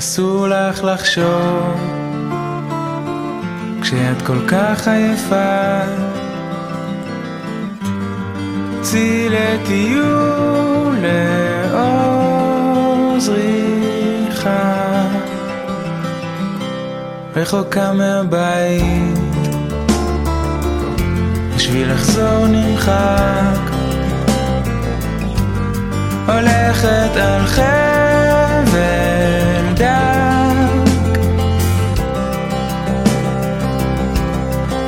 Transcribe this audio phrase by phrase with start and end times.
[0.00, 1.80] אסור לך לחשוב.
[3.82, 5.80] כשאת כל כך עייפה
[8.80, 10.96] צאי לטיול
[11.72, 15.04] לאור זריחה
[17.36, 19.18] רחוקה מהבית
[21.56, 23.70] בשביל לחזור נמחק.
[26.26, 27.99] הולכת על חבל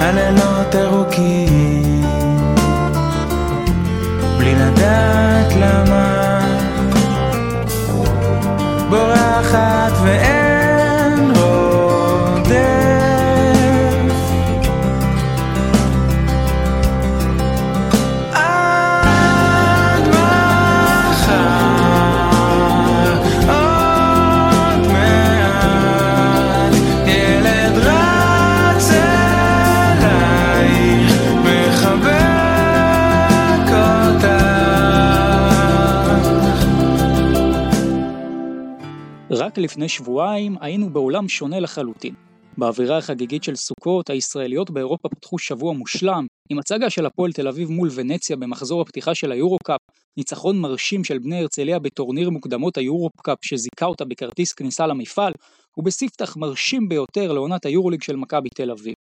[0.02, 2.02] הלילות ארוכים
[4.38, 6.40] בלי לדעת למה.
[8.90, 10.31] בורחת ואין
[39.52, 42.14] רק לפני שבועיים היינו בעולם שונה לחלוטין.
[42.58, 47.70] באווירה החגיגית של סוכות, הישראליות באירופה פתחו שבוע מושלם, עם הצגה של הפועל תל אביב
[47.70, 49.80] מול ונציה במחזור הפתיחה של היורו-קאפ,
[50.16, 55.32] ניצחון מרשים של בני הרצליה בטורניר מוקדמות היורו-קאפ שזיכה אותה בכרטיס כניסה למפעל,
[55.76, 58.94] ובספתח מרשים ביותר לעונת היורוליג של מכבי תל אביב.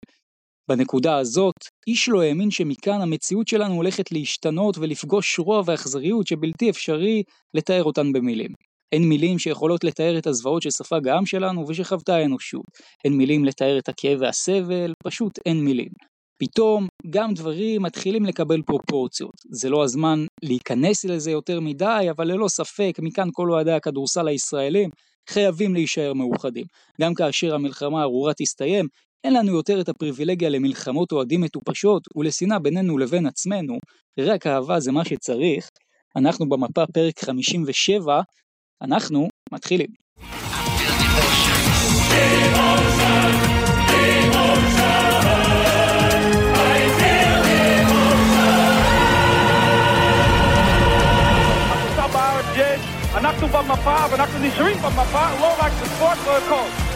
[0.68, 7.22] בנקודה הזאת, איש לא האמין שמכאן המציאות שלנו הולכת להשתנות ולפגוש רוע ואכזריות שבלתי אפשרי
[7.54, 8.69] לתאר אותן במילים.
[8.92, 12.64] אין מילים שיכולות לתאר את הזוועות שספג העם שלנו ושחוותה האנושות.
[13.04, 15.90] אין מילים לתאר את הכאב והסבל, פשוט אין מילים.
[16.42, 19.34] פתאום גם דברים מתחילים לקבל פרופורציות.
[19.50, 24.90] זה לא הזמן להיכנס לזה יותר מדי, אבל ללא ספק, מכאן כל אוהדי הכדורסל הישראלים
[25.28, 26.64] חייבים להישאר מאוחדים.
[27.00, 28.86] גם כאשר המלחמה הארורה תסתיים,
[29.24, 33.78] אין לנו יותר את הפריבילגיה למלחמות אוהדים מטופשות ולשנאה בינינו לבין עצמנו,
[34.20, 35.68] רק אהבה זה מה שצריך.
[36.16, 38.20] אנחנו במפה פרק 57,
[38.82, 39.88] אנחנו מתחילים.
[51.70, 52.80] אנחנו שם בארץ יש,
[53.14, 56.90] אנחנו במפה ואנחנו נשארים במפה, לא רק בספורט, לא הכל.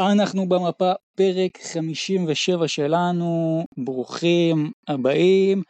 [0.00, 5.62] אנחנו במפה פרק 57 שלנו, ברוכים הבאים.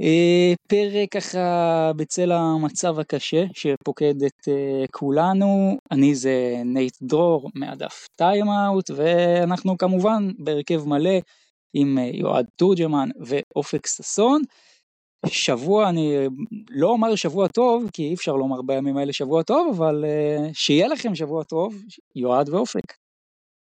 [0.00, 8.06] אה, פרק ככה בצל המצב הקשה שפוקד את אה, כולנו, אני זה נייט דרור מהדף
[8.16, 11.18] Timeout ואנחנו כמובן בהרכב מלא
[11.74, 14.42] עם אה, יועד תורג'מן ואופק ששון.
[15.26, 16.14] שבוע, אני
[16.70, 20.04] לא אומר שבוע טוב, כי אי אפשר לומר בימים האלה שבוע טוב, אבל
[20.52, 21.82] שיהיה לכם שבוע טוב,
[22.16, 22.92] יועד ואופק.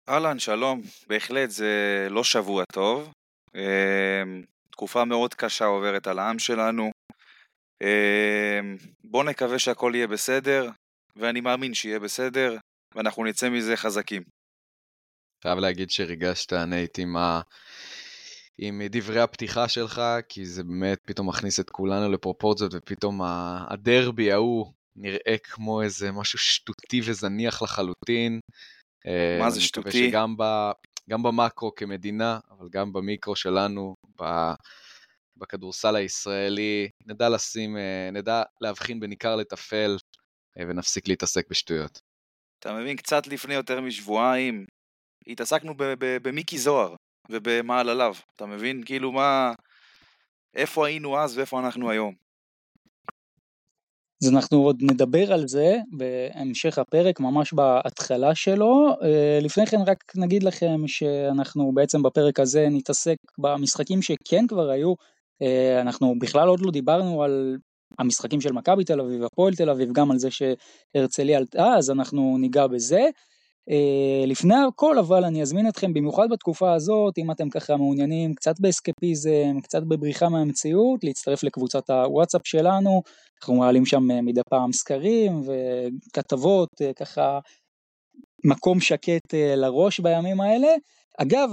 [0.09, 0.81] אהלן, שלום.
[1.09, 3.13] בהחלט זה לא שבוע טוב.
[4.75, 6.91] תקופה מאוד קשה עוברת על העם שלנו.
[7.83, 10.71] אמ, בואו נקווה שהכל יהיה בסדר,
[11.17, 12.57] ואני מאמין שיהיה בסדר,
[12.95, 14.23] ואנחנו נצא מזה חזקים.
[15.43, 17.41] חייב להגיד שריגשת, נייט, עם, ה...
[18.59, 23.21] עם דברי הפתיחה שלך, כי זה באמת פתאום מכניס את כולנו לפרופורציות, ופתאום
[23.69, 28.41] הדרבי ההוא נראה כמו איזה משהו שטותי וזניח לחלוטין.
[29.07, 30.11] אה, מה זה אני מקווה שטותי?
[30.11, 30.43] שגם ב...
[31.11, 33.95] גם במאקרו כמדינה, אבל גם במיקרו שלנו.
[35.37, 39.97] בכדורסל הישראלי, נדע לשים, אה, נדע להבחין בין עיקר לטפל,
[40.59, 42.01] אה, ונפסיק להתעסק בשטויות.
[42.59, 44.67] אתה מבין, קצת לפני יותר משבועיים,
[45.27, 46.95] התעסקנו במיקי זוהר
[47.31, 48.15] ובמעלליו.
[48.37, 48.83] אתה מבין?
[48.85, 49.53] כאילו מה...
[50.57, 52.15] איפה היינו אז ואיפה אנחנו היום.
[54.25, 58.89] אז אנחנו עוד נדבר על זה בהמשך הפרק, ממש בהתחלה שלו.
[59.03, 64.95] אה, לפני כן רק נגיד לכם שאנחנו בעצם בפרק הזה נתעסק במשחקים שכן כבר היו.
[65.43, 67.57] אה, אנחנו בכלל עוד לא דיברנו על
[67.99, 72.37] המשחקים של מכבי תל אביב, הפועל תל אביב, גם על זה שהרצליה עלתה, אז אנחנו
[72.39, 73.03] ניגע בזה.
[73.71, 78.61] Uh, לפני הכל אבל אני אזמין אתכם במיוחד בתקופה הזאת אם אתם ככה מעוניינים קצת
[78.61, 83.03] באסקפיזם קצת בבריחה מהמציאות להצטרף לקבוצת הוואטסאפ שלנו
[83.41, 87.39] אנחנו מעלים שם uh, מדי פעם סקרים וכתבות uh, ככה
[88.45, 90.69] מקום שקט לראש בימים האלה.
[91.19, 91.51] אגב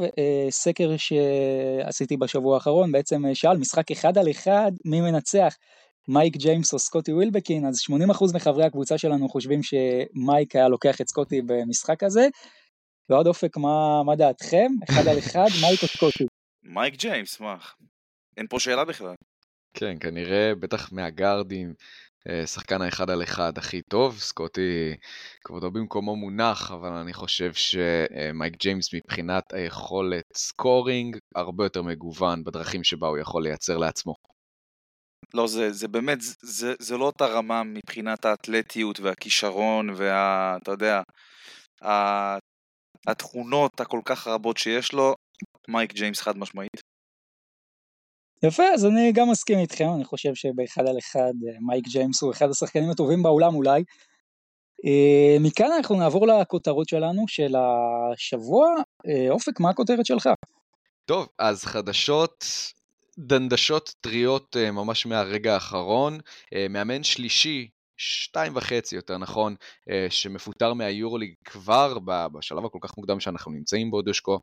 [0.49, 5.55] סקר שעשיתי בשבוע האחרון בעצם שאל משחק אחד על אחד מי מנצח
[6.07, 11.07] מייק ג'יימס או סקוטי ווילבקין, אז 80% מחברי הקבוצה שלנו חושבים שמייק היה לוקח את
[11.07, 12.27] סקוטי במשחק הזה.
[13.09, 14.71] יועד אופק, מה, מה דעתכם?
[14.89, 16.25] אחד על אחד, מייק או סקוטי?
[16.63, 17.57] מייק ג'יימס, מה?
[18.37, 19.15] אין פה שאלה בכלל.
[19.73, 21.73] כן, כנראה, בטח מה guardים,
[22.29, 24.95] אה, שחקן האחד על אחד הכי טוב, סקוטי
[25.43, 32.83] כבודו במקומו מונח, אבל אני חושב שמייק ג'יימס מבחינת היכולת scoring הרבה יותר מגוון בדרכים
[32.83, 34.30] שבה הוא יכול לייצר לעצמו.
[35.33, 40.57] לא, זה, זה באמת, זה, זה לא אותה רמה מבחינת האתלטיות והכישרון וה...
[40.61, 41.01] אתה יודע,
[43.07, 45.15] התכונות הכל כך רבות שיש לו,
[45.67, 46.81] מייק ג'יימס חד משמעית.
[48.43, 52.31] יפה, אז אני גם מסכים איתכם, אני חושב שבאחד על אחד אה, מייק ג'יימס הוא
[52.31, 53.83] אחד השחקנים הטובים בעולם אולי.
[54.85, 58.67] אה, מכאן אנחנו נעבור לכותרות שלנו של השבוע.
[59.07, 60.29] אה, אופק, מה הכותרת שלך?
[61.05, 62.45] טוב, אז חדשות
[63.19, 66.19] דנדשות טריות ממש מהרגע האחרון.
[66.69, 67.69] מאמן שלישי
[68.01, 69.55] שתיים וחצי יותר נכון,
[69.89, 71.97] אה, שמפוטר מהיורוליג כבר
[72.33, 74.39] בשלב הכל כך מוקדם שאנחנו נמצאים בו, דושקו.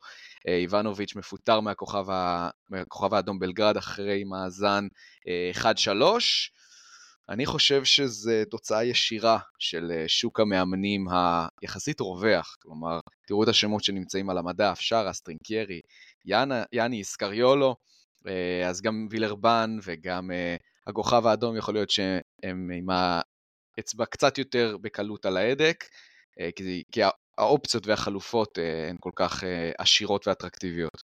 [0.48, 2.50] אה, איבנוביץ' מפוטר מהכוכב, ה...
[2.70, 4.86] מהכוכב האדום בלגרד אחרי מאזן
[5.54, 5.66] 1-3.
[5.66, 6.18] אה,
[7.28, 11.06] אני חושב שזה תוצאה ישירה של שוק המאמנים
[11.62, 15.80] היחסית רווח, כלומר, תראו את השמות שנמצאים על המדף, שרה, סטרינקיירי,
[16.72, 17.76] יאני, סקריולו,
[18.68, 20.30] אז גם וילרבן וגם
[20.86, 22.86] הכוכב האדום יכול להיות שהם עם
[23.78, 25.84] אצבע קצת יותר בקלות על ההדק,
[26.40, 26.48] אה,
[26.92, 27.00] כי,
[27.38, 31.00] האופציות והחלופות אה, הן כל כך אה, עשירות ואטרקטיביות.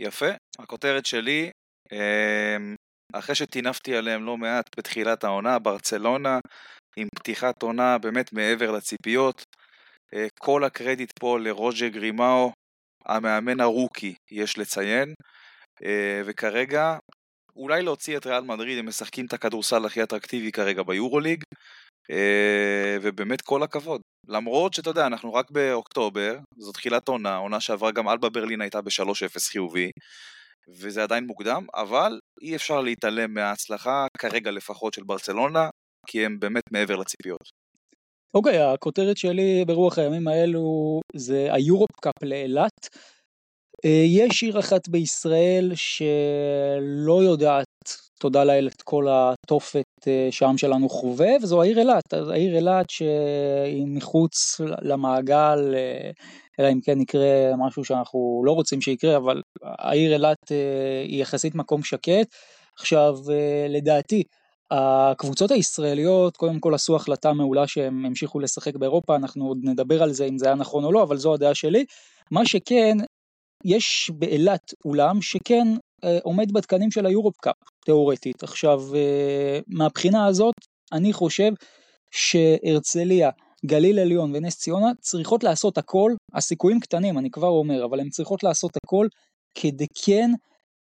[0.00, 0.26] יפה,
[0.58, 1.50] הכותרת שלי,
[3.12, 6.38] אחרי שטינפתי עליהם לא מעט בתחילת העונה, ברצלונה,
[6.96, 9.44] עם פתיחת עונה באמת מעבר לציפיות,
[10.38, 12.52] כל הקרדיט פה לרוג'ה גרימאו,
[13.06, 15.14] המאמן הרוקי, יש לציין,
[16.24, 16.96] וכרגע
[17.56, 21.42] אולי להוציא את ריאל מדריד, הם משחקים את הכדורסל הכי אטרקטיבי כרגע ביורוליג,
[22.10, 24.00] אה, ובאמת כל הכבוד.
[24.28, 28.82] למרות שאתה יודע, אנחנו רק באוקטובר, זו תחילת עונה, עונה שעברה גם אלבה ברלין הייתה
[28.82, 29.90] ב-3-0 חיובי,
[30.68, 35.68] וזה עדיין מוקדם, אבל אי אפשר להתעלם מההצלחה, כרגע לפחות, של ברצלונה,
[36.06, 37.50] כי הם באמת מעבר לציפיות.
[38.34, 42.88] אוקיי, okay, הכותרת שלי ברוח הימים האלו זה היורופ קאפ לאילת.
[43.84, 47.66] אה, יש עיר אחת בישראל שלא יודעת,
[48.20, 52.12] תודה לאל, את כל התופת אה, שהעם שלנו חווה, וזו העיר אילת.
[52.12, 56.10] העיר אילת שהיא מחוץ למעגל, אה,
[56.60, 60.48] אלא אם כן יקרה משהו שאנחנו לא רוצים שיקרה, אבל העיר אילת
[61.04, 62.28] היא יחסית מקום שקט.
[62.78, 63.14] עכשיו,
[63.68, 64.22] לדעתי,
[64.70, 70.12] הקבוצות הישראליות קודם כל עשו החלטה מעולה שהם המשיכו לשחק באירופה, אנחנו עוד נדבר על
[70.12, 71.84] זה אם זה היה נכון או לא, אבל זו הדעה שלי.
[72.30, 72.96] מה שכן,
[73.66, 75.66] יש באילת אולם שכן
[76.04, 77.54] אה, עומד בתקנים של היורופ קאפ,
[77.86, 78.42] תאורטית.
[78.42, 80.54] עכשיו, אה, מהבחינה הזאת,
[80.92, 81.52] אני חושב
[82.10, 83.30] שהרצליה,
[83.66, 88.42] גליל עליון ונס ציונה צריכות לעשות הכל, הסיכויים קטנים, אני כבר אומר, אבל הן צריכות
[88.42, 89.06] לעשות הכל
[89.54, 90.30] כדי כן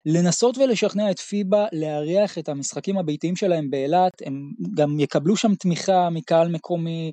[0.05, 6.09] לנסות ולשכנע את פיבה לארח את המשחקים הביתיים שלהם באילת, הם גם יקבלו שם תמיכה
[6.09, 7.11] מקהל מקומי,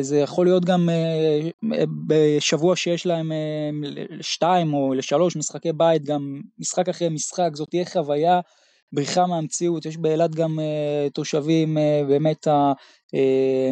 [0.00, 3.70] זה יכול להיות גם אה, בשבוע שיש להם אה,
[4.20, 8.40] שתיים או לשלוש משחקי בית, גם משחק אחרי משחק, זאת תהיה חוויה
[8.92, 10.58] בריחה מהמציאות, יש באילת גם
[11.14, 11.76] תושבים
[12.08, 12.46] באמת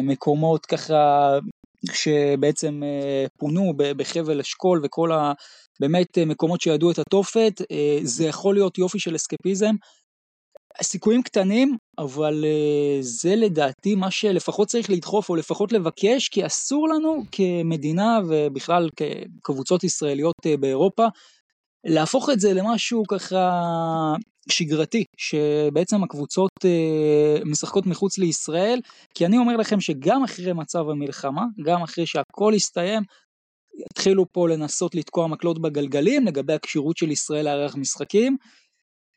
[0.01, 1.29] המקומות ככה
[1.91, 2.81] שבעצם
[3.37, 5.33] פונו בחבל אשכול וכל ה...
[5.79, 7.61] באמת מקומות שידעו את התופת,
[8.03, 9.75] זה יכול להיות יופי של אסקפיזם.
[10.81, 16.89] סיכויים קטנים, אבל uh, זה לדעתי מה שלפחות צריך לדחוף או לפחות לבקש, כי אסור
[16.89, 21.07] לנו כמדינה ובכלל כקבוצות ישראליות uh, באירופה,
[21.83, 23.61] להפוך את זה למשהו ככה
[24.49, 28.79] שגרתי, שבעצם הקבוצות uh, משחקות מחוץ לישראל,
[29.13, 33.03] כי אני אומר לכם שגם אחרי מצב המלחמה, גם אחרי שהכל יסתיים,
[33.91, 38.37] התחילו פה לנסות לתקוע מקלות בגלגלים לגבי הכשירות של ישראל לארח משחקים.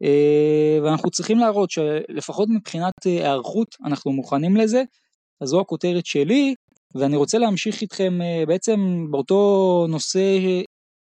[0.02, 4.82] אה, ואנחנו צריכים להראות שלפחות מבחינת אה, היערכות אנחנו מוכנים לזה,
[5.40, 6.54] אז זו הכותרת שלי,
[6.94, 10.38] ואני רוצה להמשיך איתכם אה, בעצם באותו נושא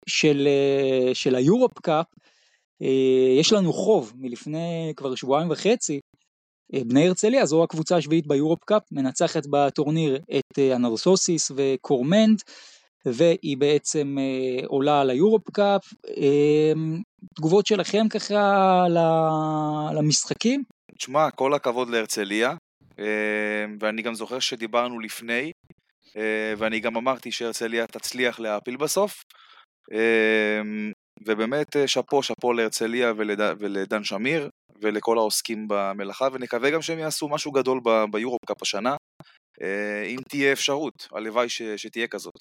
[0.06, 0.48] של,
[1.14, 2.06] של היורופ קאפ,
[3.38, 6.00] יש לנו חוב מלפני כבר שבועיים וחצי,
[6.72, 12.42] בני הרצליה זו הקבוצה השביעית ביורופ קאפ, מנצחת בטורניר את אנרסוסיס וקורמנט,
[13.06, 15.82] והיא בעצם אה, עולה על היורופ קאפ.
[16.16, 16.72] אה,
[17.34, 18.84] תגובות שלכם ככה
[19.94, 20.62] למשחקים?
[20.98, 22.54] תשמע, כל הכבוד להרצליה,
[22.98, 25.52] אה, ואני גם זוכר שדיברנו לפני,
[26.16, 29.22] אה, ואני גם אמרתי שהרצליה תצליח להעפיל בסוף.
[29.92, 30.60] אה,
[31.26, 33.40] ובאמת אה, שאפו, שאפו להרצליה ולד...
[33.58, 34.48] ולדן שמיר
[34.80, 37.80] ולכל העוסקים במלאכה, ונקווה גם שהם יעשו משהו גדול
[38.10, 38.96] ביורופ קאפ השנה,
[40.06, 41.62] אם תהיה אפשרות, הלוואי ש...
[41.62, 42.34] שתהיה כזאת.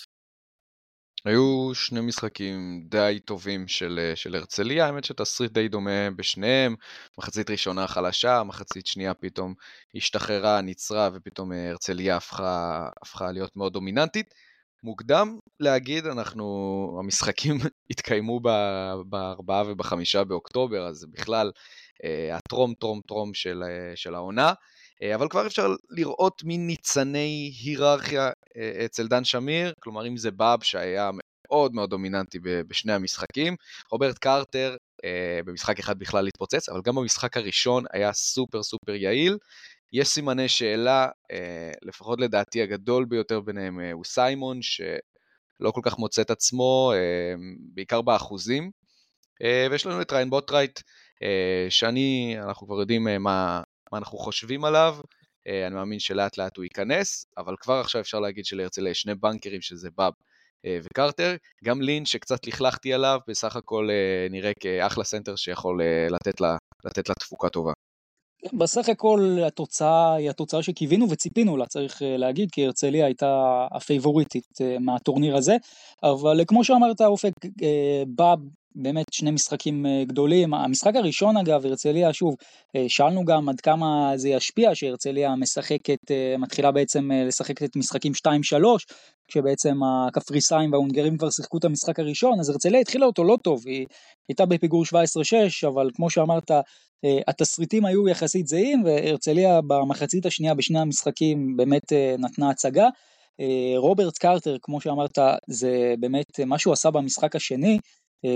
[1.25, 6.75] היו שני משחקים די טובים של, אה, של הרצליה, האמת שתסריט די דומה בשניהם,
[7.17, 9.53] מחצית ראשונה חלשה, מחצית שנייה פתאום
[9.95, 14.33] השתחררה, ניצרה, ופתאום אה, הרצליה הפכה, הפכה להיות מאוד דומיננטית.
[14.83, 17.57] מוקדם להגיד, אנחנו, המשחקים
[17.91, 18.39] התקיימו
[19.09, 21.51] בארבעה ובחמישה באוקטובר, אז בכלל
[22.03, 23.63] אה, הטרום טרום טרום של,
[23.95, 24.53] של העונה.
[25.15, 28.29] אבל כבר אפשר לראות מין ניצני היררכיה
[28.85, 31.11] אצל דן שמיר, כלומר אם זה באב שהיה
[31.47, 33.55] מאוד מאוד דומיננטי בשני המשחקים,
[33.91, 34.75] רוברט קרטר
[35.45, 39.37] במשחק אחד בכלל התפוצץ, אבל גם במשחק הראשון היה סופר סופר יעיל.
[39.93, 41.07] יש סימני שאלה,
[41.81, 46.93] לפחות לדעתי הגדול ביותר ביניהם הוא סיימון, שלא כל כך מוצא את עצמו,
[47.73, 48.71] בעיקר באחוזים.
[49.71, 50.79] ויש לנו את ריין בוטרייט,
[51.69, 53.61] שאני, אנחנו כבר יודעים מה,
[53.93, 54.95] מה אנחנו חושבים עליו,
[55.47, 59.15] אה, אני מאמין שלאט לאט הוא ייכנס, אבל כבר עכשיו אפשר להגיד שלהרצליה יש שני
[59.15, 60.13] בנקרים שזה באב
[60.65, 66.41] אה, וקרטר, גם לין שקצת לכלכתי עליו, בסך הכל אה, נראה כאחלה סנטר שיכול לתת
[66.41, 67.71] לה, לתת לה תפוקה טובה.
[68.53, 75.35] בסך הכל התוצאה היא התוצאה שקיווינו וציפינו לה, צריך להגיד, כי הרצליה הייתה הפייבוריטית מהטורניר
[75.35, 75.55] הזה,
[76.03, 77.31] אבל כמו שאמרת אופק,
[78.07, 78.39] באב
[78.75, 80.53] באמת שני משחקים אה, גדולים.
[80.53, 82.35] המשחק הראשון אגב, הרצליה, שוב,
[82.75, 88.13] אה, שאלנו גם עד כמה זה ישפיע שהרצליה משחקת, אה, מתחילה בעצם לשחק את משחקים
[88.13, 88.85] 2-3,
[89.27, 93.85] כשבעצם הקפריסאים וההונגרים כבר שיחקו את המשחק הראשון, אז הרצליה התחילה אותו לא טוב, היא
[94.29, 96.51] הייתה בפיגור 17-6, אבל כמו שאמרת,
[97.27, 102.87] התסריטים היו יחסית זהים, והרצליה במחצית השנייה בשני המשחקים באמת נתנה הצגה.
[103.77, 107.79] רוברט קרטר, כמו שאמרת, זה באמת מה שהוא עשה במשחק השני,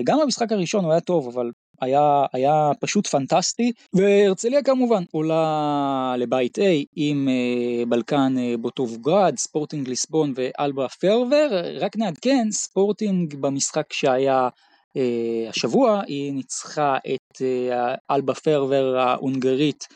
[0.03, 1.51] גם במשחק הראשון הוא היה טוב, אבל
[1.81, 6.61] היה, היה פשוט פנטסטי, והרצליה כמובן עולה לבית A
[6.95, 15.49] עם uh, בלקן uh, בוטובגרד, ספורטינג ליסבון ואלבה פרבר, רק נעדכן, ספורטינג במשחק שהיה uh,
[15.49, 19.87] השבוע, היא ניצחה את uh, אלבה פרבר ההונגרית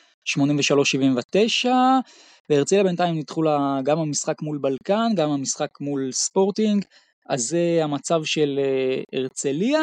[1.66, 1.68] 83-79,
[2.50, 6.86] והרצליה בינתיים ניתחו לה גם המשחק מול בלקן, גם המשחק מול ספורטינג,
[7.32, 9.82] אז זה המצב של אה, הרצליה,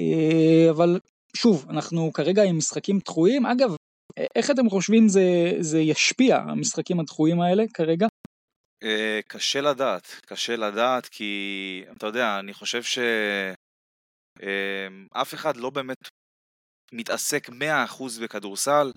[0.00, 1.00] אה, אבל
[1.36, 3.70] שוב, אנחנו כרגע עם משחקים דחויים, אגב,
[4.34, 8.06] איך אתם חושבים זה, זה ישפיע, המשחקים הדחויים האלה כרגע?
[8.82, 13.14] אה, קשה לדעת, קשה לדעת כי אתה יודע, אני חושב שאף
[15.34, 16.08] אחד לא באמת
[16.92, 17.52] מתעסק 100%
[18.22, 18.92] בכדורסל,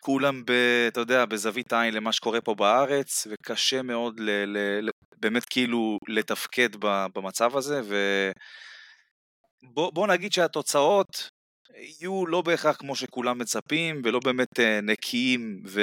[0.00, 0.52] כולם, ב,
[0.88, 4.88] אתה יודע, בזווית עין למה שקורה פה בארץ, וקשה מאוד ל, ל,
[5.20, 6.68] באמת כאילו לתפקד
[7.14, 7.80] במצב הזה,
[9.62, 11.28] ובוא נגיד שהתוצאות
[12.00, 15.80] יהיו לא בהכרח כמו שכולם מצפים, ולא באמת אה, נקיים ו...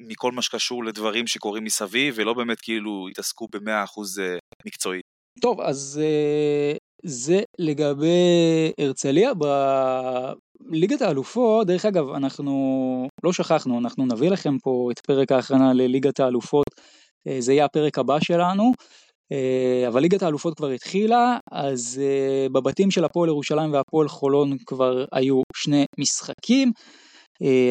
[0.00, 5.00] מכל מה שקשור לדברים שקורים מסביב, ולא באמת כאילו יתעסקו במאה אחוז אה, מקצועי.
[5.40, 9.32] טוב, אז אה, זה לגבי הרצליה.
[10.60, 12.52] בליגת האלופות, דרך אגב, אנחנו
[13.24, 16.66] לא שכחנו, אנחנו נביא לכם פה את פרק ההכנה לליגת האלופות
[17.38, 18.72] זה יהיה הפרק הבא שלנו.
[19.32, 25.04] אה, אבל ליגת האלופות כבר התחילה, אז אה, בבתים של הפועל ירושלים והפועל חולון כבר
[25.12, 26.72] היו שני משחקים.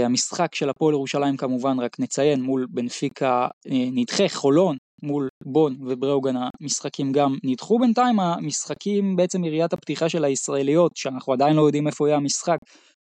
[0.05, 7.11] המשחק של הפועל ירושלים כמובן, רק נציין, מול בנפיקה נדחה, חולון מול בון ובראוגן המשחקים
[7.11, 12.17] גם נדחו בינתיים, המשחקים בעצם יריית הפתיחה של הישראליות, שאנחנו עדיין לא יודעים איפה יהיה
[12.17, 12.57] המשחק,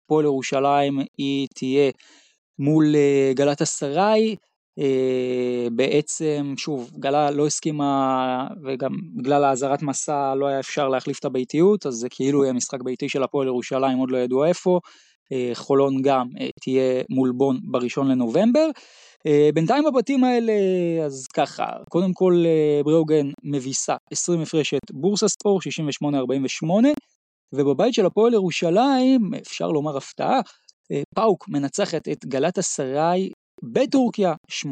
[0.05, 1.91] הפועל ירושלים היא תהיה
[2.59, 2.95] מול
[3.35, 4.35] גלת אסריי, אה,
[5.71, 11.85] בעצם, שוב, גלה לא הסכימה, וגם בגלל האזהרת מסע לא היה אפשר להחליף את הביתיות,
[11.85, 14.79] אז זה כאילו יהיה משחק ביתי של הפועל ירושלים, עוד לא ידעו איפה.
[15.31, 18.69] אה, חולון גם אה, תהיה מול בון בראשון לנובמבר.
[19.53, 20.53] בינתיים בבתים האלה,
[21.05, 22.43] אז ככה, קודם כל
[22.85, 25.59] בראוגן מביסה 20 הפרש בורסה ספור
[26.03, 26.67] 68-48,
[27.53, 30.39] ובבית של הפועל ירושלים, אפשר לומר הפתעה,
[31.15, 33.29] פאוק מנצחת את גלאטסראיי
[33.63, 34.65] בטורקיה 88-77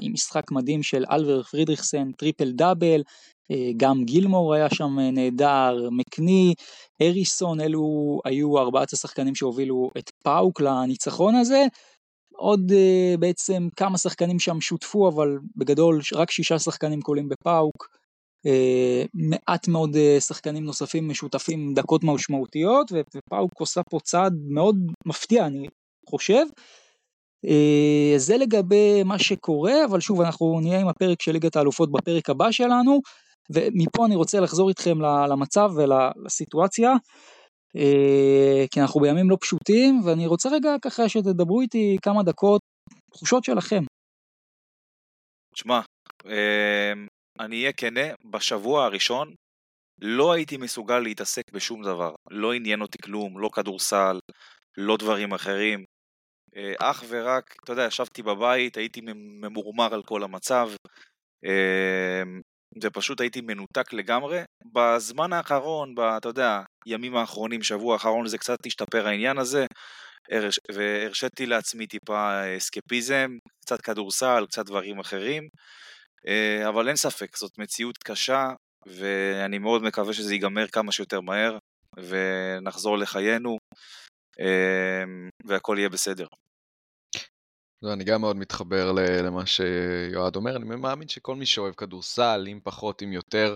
[0.00, 3.02] עם משחק מדהים של אלבר פרידריקסון, טריפל דאבל,
[3.50, 6.54] אה, גם גילמור היה שם אה, נהדר, מקני,
[7.02, 11.64] הריסון, אלו היו ארבעת השחקנים שהובילו את פאוק לניצחון הזה.
[12.38, 17.88] עוד אה, בעצם כמה שחקנים שם שותפו, אבל בגדול רק שישה שחקנים קולעים בפאוק.
[19.14, 24.76] מעט מאוד שחקנים נוספים משותפים דקות משמעותיות, ופאוק עושה פה צעד מאוד
[25.06, 25.66] מפתיע, אני
[26.10, 26.44] חושב.
[27.46, 32.30] אה, זה לגבי מה שקורה, אבל שוב אנחנו נהיה עם הפרק של ליגת האלופות בפרק
[32.30, 33.00] הבא שלנו,
[33.50, 36.90] ומפה אני רוצה לחזור איתכם למצב ולסיטואציה,
[37.76, 42.60] אה, כי אנחנו בימים לא פשוטים, ואני רוצה רגע ככה שתדברו איתי כמה דקות,
[43.12, 43.82] תחושות שלכם.
[45.54, 45.80] תשמע,
[46.26, 46.92] אה,
[47.40, 49.34] אני אהיה כנה, בשבוע הראשון
[50.00, 52.14] לא הייתי מסוגל להתעסק בשום דבר.
[52.30, 54.18] לא עניין אותי כלום, לא כדורסל,
[54.76, 55.84] לא דברים אחרים.
[56.56, 59.00] אה, אך ורק, אתה יודע, ישבתי בבית, הייתי
[59.40, 60.70] ממורמר על כל המצב,
[61.44, 62.22] אה,
[62.82, 64.40] ופשוט הייתי מנותק לגמרי.
[64.72, 69.66] בזמן האחרון, ב, אתה יודע, ימים האחרונים, שבוע האחרון, זה קצת השתפר העניין הזה,
[70.32, 73.30] הרש- והרשיתי לעצמי טיפה אסקפיזם,
[73.64, 75.48] קצת כדורסל, קצת דברים אחרים,
[76.28, 78.48] אה, אבל אין ספק, זאת מציאות קשה,
[78.86, 81.58] ואני מאוד מקווה שזה ייגמר כמה שיותר מהר,
[81.96, 83.56] ונחזור לחיינו,
[84.40, 85.04] אה,
[85.44, 86.26] והכל יהיה בסדר.
[87.82, 88.92] לא, אני גם מאוד מתחבר
[89.22, 93.54] למה שיועד אומר, אני מאמין שכל מי שאוהב כדורסל, אם פחות אם יותר,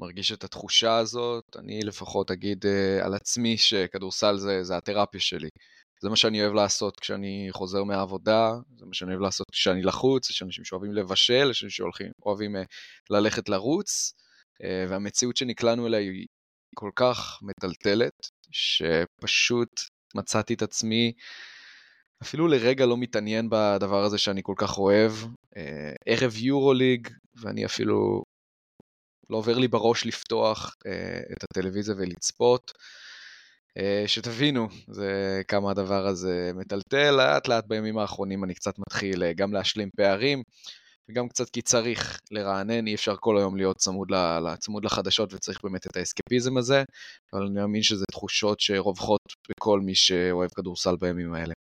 [0.00, 1.56] מרגיש את התחושה הזאת.
[1.58, 5.48] אני לפחות אגיד uh, על עצמי שכדורסל זה, זה התרפיה שלי.
[6.02, 10.30] זה מה שאני אוהב לעשות כשאני חוזר מהעבודה, זה מה שאני אוהב לעשות כשאני לחוץ,
[10.30, 12.60] יש אנשים שאוהבים לבשל, יש אנשים שאוהבים uh,
[13.10, 14.14] ללכת לרוץ,
[14.62, 16.26] uh, והמציאות שנקלענו אליה היא
[16.74, 19.80] כל כך מטלטלת, שפשוט
[20.14, 21.12] מצאתי את עצמי
[22.22, 25.12] אפילו לרגע לא מתעניין בדבר הזה שאני כל כך אוהב.
[25.56, 27.08] אה, ערב יורוליג,
[27.42, 28.22] ואני אפילו
[29.30, 32.72] לא עובר לי בראש לפתוח אה, את הטלוויזיה ולצפות.
[33.78, 39.32] אה, שתבינו, זה כמה הדבר הזה מטלטל, לאט לאט בימים האחרונים אני קצת מתחיל אה,
[39.32, 40.42] גם להשלים פערים,
[41.10, 45.58] וגם קצת כי צריך לרענן, אי אפשר כל היום להיות צמוד, ל, צמוד לחדשות וצריך
[45.64, 46.84] באמת את האסקפיזם הזה,
[47.32, 51.54] אבל אני מאמין שזה תחושות שרווחות בכל מי שאוהב כדורסל בימים האלה.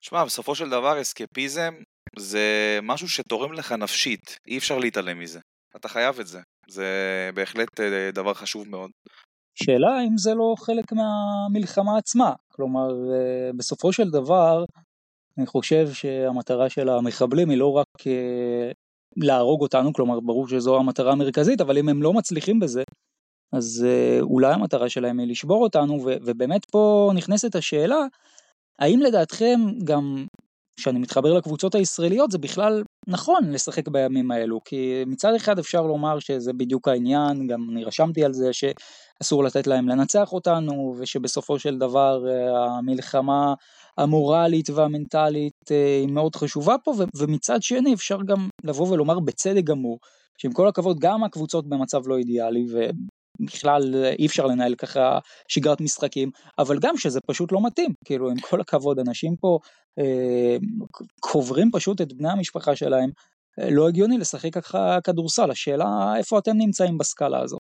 [0.00, 1.74] שמע, בסופו של דבר אסקפיזם
[2.18, 5.40] זה משהו שתורם לך נפשית, אי אפשר להתעלם מזה.
[5.76, 6.40] אתה חייב את זה.
[6.68, 6.86] זה
[7.34, 8.90] בהחלט אה, דבר חשוב מאוד.
[9.54, 12.32] שאלה אם זה לא חלק מהמלחמה עצמה.
[12.52, 14.64] כלומר, אה, בסופו של דבר,
[15.38, 18.70] אני חושב שהמטרה של המחבלים היא לא רק אה,
[19.16, 22.82] להרוג אותנו, כלומר, ברור שזו המטרה המרכזית, אבל אם הם לא מצליחים בזה,
[23.52, 23.86] אז
[24.20, 28.06] אולי המטרה שלהם היא לשבור אותנו, ובאמת פה נכנסת השאלה,
[28.80, 30.26] האם לדעתכם גם
[30.76, 34.60] כשאני מתחבר לקבוצות הישראליות זה בכלל נכון לשחק בימים האלו?
[34.64, 39.66] כי מצד אחד אפשר לומר שזה בדיוק העניין גם אני רשמתי על זה שאסור לתת
[39.66, 43.54] להם לנצח אותנו ושבסופו של דבר אה, המלחמה
[43.98, 49.98] המורלית והמנטלית אה, היא מאוד חשובה פה ומצד שני אפשר גם לבוא ולומר בצדק גמור
[50.38, 52.66] שעם כל הכבוד גם הקבוצות במצב לא אידיאלי
[53.46, 58.40] בכלל אי אפשר לנהל ככה שגרת משחקים, אבל גם שזה פשוט לא מתאים, כאילו עם
[58.40, 59.58] כל הכבוד, אנשים פה
[59.98, 60.56] אה,
[61.20, 63.10] קוברים פשוט את בני המשפחה שלהם,
[63.60, 67.60] אה, לא הגיוני לשחק ככה כדורסל, השאלה איפה אתם נמצאים בסקאלה הזאת.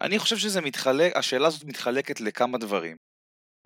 [0.00, 2.96] אני חושב שזה מתחלק, השאלה הזאת מתחלקת לכמה דברים.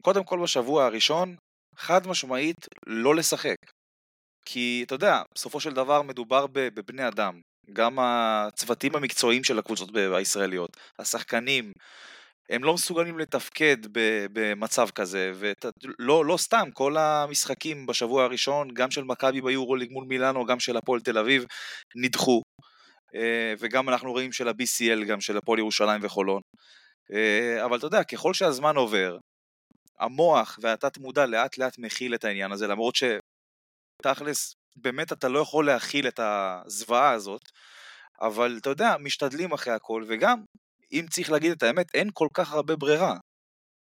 [0.02, 1.36] קודם כל בשבוע הראשון,
[1.76, 3.56] חד משמעית לא לשחק.
[4.46, 7.40] כי אתה יודע, בסופו של דבר מדובר בבני אדם.
[7.72, 11.72] גם הצוותים המקצועיים של הקבוצות הישראליות, השחקנים,
[12.50, 13.76] הם לא מסוגלים לתפקד
[14.32, 20.44] במצב כזה, ולא לא סתם, כל המשחקים בשבוע הראשון, גם של מכבי ביורוליג מול מילאנו,
[20.44, 21.44] גם של הפועל תל אביב,
[21.96, 22.42] נדחו.
[23.14, 26.40] אה, וגם אנחנו רואים של ה-BCL, גם של הפועל ירושלים וחולון.
[27.12, 29.18] אה, אבל אתה יודע, ככל שהזמן עובר,
[30.00, 35.66] המוח והתת מודע לאט לאט מכיל את העניין הזה, למרות שתכלס באמת אתה לא יכול
[35.66, 37.42] להכיל את הזוועה הזאת,
[38.20, 40.44] אבל אתה יודע, משתדלים אחרי הכל, וגם,
[40.92, 43.16] אם צריך להגיד את האמת, אין כל כך הרבה ברירה.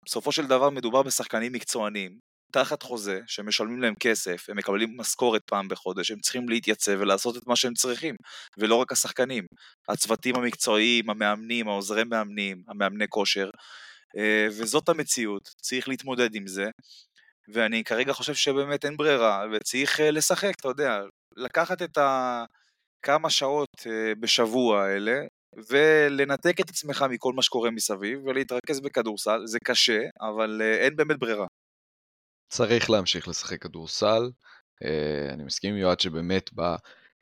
[0.07, 2.19] בסופו של דבר מדובר בשחקנים מקצוענים,
[2.53, 7.47] תחת חוזה, שמשלמים להם כסף, הם מקבלים משכורת פעם בחודש, הם צריכים להתייצב ולעשות את
[7.47, 8.15] מה שהם צריכים,
[8.59, 9.45] ולא רק השחקנים,
[9.89, 13.51] הצוותים המקצועיים, המאמנים, העוזרי מאמנים, המאמני כושר,
[14.19, 16.67] אה, וזאת המציאות, צריך להתמודד עם זה,
[17.49, 21.01] ואני כרגע חושב שבאמת אין ברירה, וצריך אה, לשחק, אתה יודע,
[21.37, 25.21] לקחת את הכמה שעות אה, בשבוע האלה,
[25.69, 31.19] ולנתק את עצמך מכל מה שקורה מסביב, ולהתרכז בכדורסל, זה קשה, אבל אה, אין באמת
[31.19, 31.47] ברירה.
[32.49, 34.31] צריך להמשיך לשחק כדורסל.
[35.33, 36.51] אני מסכים עם יועד שבאמת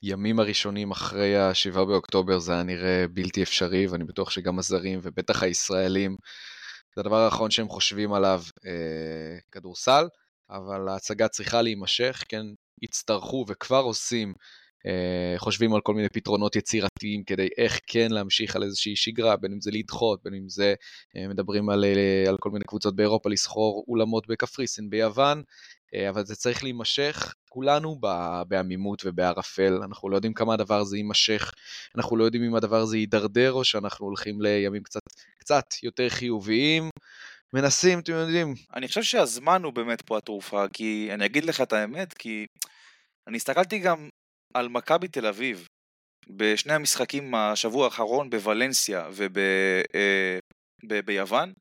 [0.03, 5.43] בימים הראשונים אחרי ה-7 באוקטובר זה היה נראה בלתי אפשרי, ואני בטוח שגם הזרים ובטח
[5.43, 6.17] הישראלים
[6.95, 10.09] זה הדבר האחרון שהם חושבים עליו אה, כדורסל,
[10.51, 12.47] אבל ההצגה צריכה להימשך, כן,
[12.83, 14.33] יצטרכו וכבר עושים,
[14.87, 19.53] אה, חושבים על כל מיני פתרונות יצירתיים כדי איך כן להמשיך על איזושהי שגרה, בין
[19.53, 20.75] אם זה לדחות, בין אם זה
[21.17, 25.43] אה, מדברים על, אה, על כל מיני קבוצות באירופה לסחור אולמות בקפריסין, ביוון,
[25.95, 28.01] אה, אבל זה צריך להימשך, כולנו
[28.49, 31.53] בעמימות ובערפל, אנחנו לא יודעים כמה הדבר הזה יימשך,
[31.97, 35.01] אנחנו לא יודעים אם הדבר הזה יידרדר או שאנחנו הולכים לימים קצת,
[35.51, 36.91] קצת יותר חיוביים.
[37.53, 38.55] מנסים, אתם יודעים.
[38.75, 42.47] אני חושב שהזמן הוא באמת פה התרופה, כי אני אגיד לך את האמת, כי
[43.29, 44.09] אני הסתכלתי גם
[44.55, 45.67] על מכבי תל אביב,
[46.29, 49.09] בשני המשחקים השבוע האחרון בוולנסיה
[50.89, 51.53] וביוון,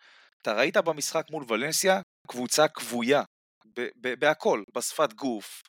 [0.41, 3.23] אתה ראית במשחק מול ולנסיה קבוצה כבויה,
[4.19, 5.61] בהכל, בשפת גוף,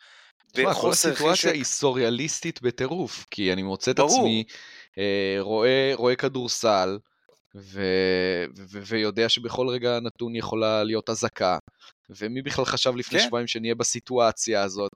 [0.52, 4.44] תשמע, כל הסיטואציה היא סוריאליסטית בטירוף, כי אני מוצא את עצמי
[4.98, 6.98] אה, רואה, רואה כדורסל,
[7.54, 7.82] ו,
[8.56, 11.58] ו, ויודע שבכל רגע נתון יכולה להיות אזעקה,
[12.10, 13.26] ומי בכלל חשב לפני כן.
[13.26, 14.92] שבועיים שנהיה בסיטואציה הזאת,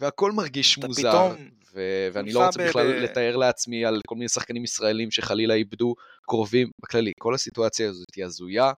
[0.00, 1.48] והכל מרגיש מוזר, פתאום...
[1.74, 5.54] ו- ואני לא רוצה ב- בכלל ב- לתאר לעצמי על כל מיני שחקנים ישראלים שחלילה
[5.54, 8.72] איבדו קרובים, בכללי, כל הסיטואציה הזאת היא הזויה,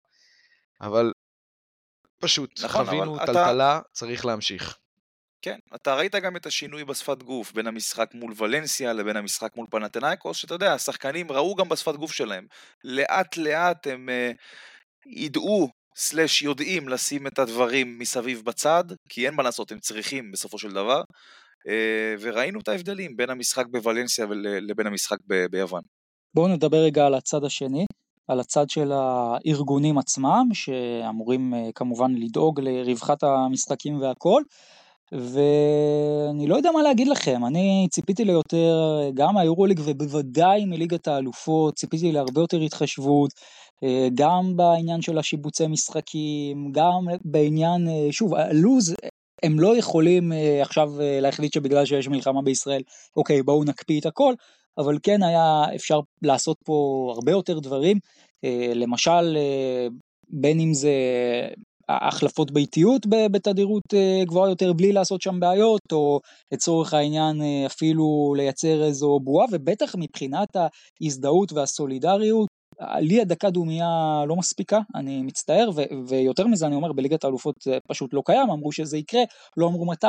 [0.81, 1.11] אבל
[2.19, 3.89] פשוט נכון, חווינו טלטלה, אתה...
[3.91, 4.77] צריך להמשיך.
[5.45, 9.67] כן, אתה ראית גם את השינוי בשפת גוף בין המשחק מול ולנסיה לבין המשחק מול
[9.71, 12.45] פנתנאיקוס, שאתה יודע, השחקנים ראו גם בשפת גוף שלהם.
[12.83, 14.37] לאט לאט הם uh,
[15.05, 20.57] ידעו, סלאש יודעים לשים את הדברים מסביב בצד, כי אין מה לעשות, הם צריכים בסופו
[20.57, 21.01] של דבר.
[21.01, 21.71] Uh,
[22.21, 24.25] וראינו את ההבדלים בין המשחק בוולנסיה
[24.61, 25.81] לבין המשחק ב- ביוון.
[26.33, 27.85] בואו נדבר רגע על הצד השני.
[28.27, 34.41] על הצד של הארגונים עצמם, שאמורים אה, כמובן לדאוג לרווחת המשחקים והכל.
[35.15, 42.11] ואני לא יודע מה להגיד לכם, אני ציפיתי ליותר גם מהיורוליג ובוודאי מליגת האלופות, ציפיתי
[42.11, 43.31] להרבה יותר התחשבות,
[43.83, 48.95] אה, גם בעניין של השיבוצי משחקים, גם בעניין, אה, שוב, הלוז,
[49.43, 52.81] הם לא יכולים עכשיו להחליט שבגלל שיש מלחמה בישראל,
[53.17, 54.33] אוקיי, בואו נקפיא את הכל,
[54.77, 57.97] אבל כן היה אפשר לעשות פה הרבה יותר דברים,
[58.43, 59.87] אה, למשל אה,
[60.29, 60.91] בין אם זה
[61.89, 66.19] החלפות ביתיות בתדירות אה, גבוהה יותר בלי לעשות שם בעיות, או
[66.53, 72.47] לצורך העניין אפילו לייצר איזו בועה, ובטח מבחינת ההזדהות והסולידריות,
[72.99, 77.77] לי הדקה דומייה לא מספיקה, אני מצטער, ו- ויותר מזה אני אומר, בליגת האלופות זה
[77.87, 79.21] פשוט לא קיים, אמרו שזה יקרה,
[79.57, 80.07] לא אמרו מתי,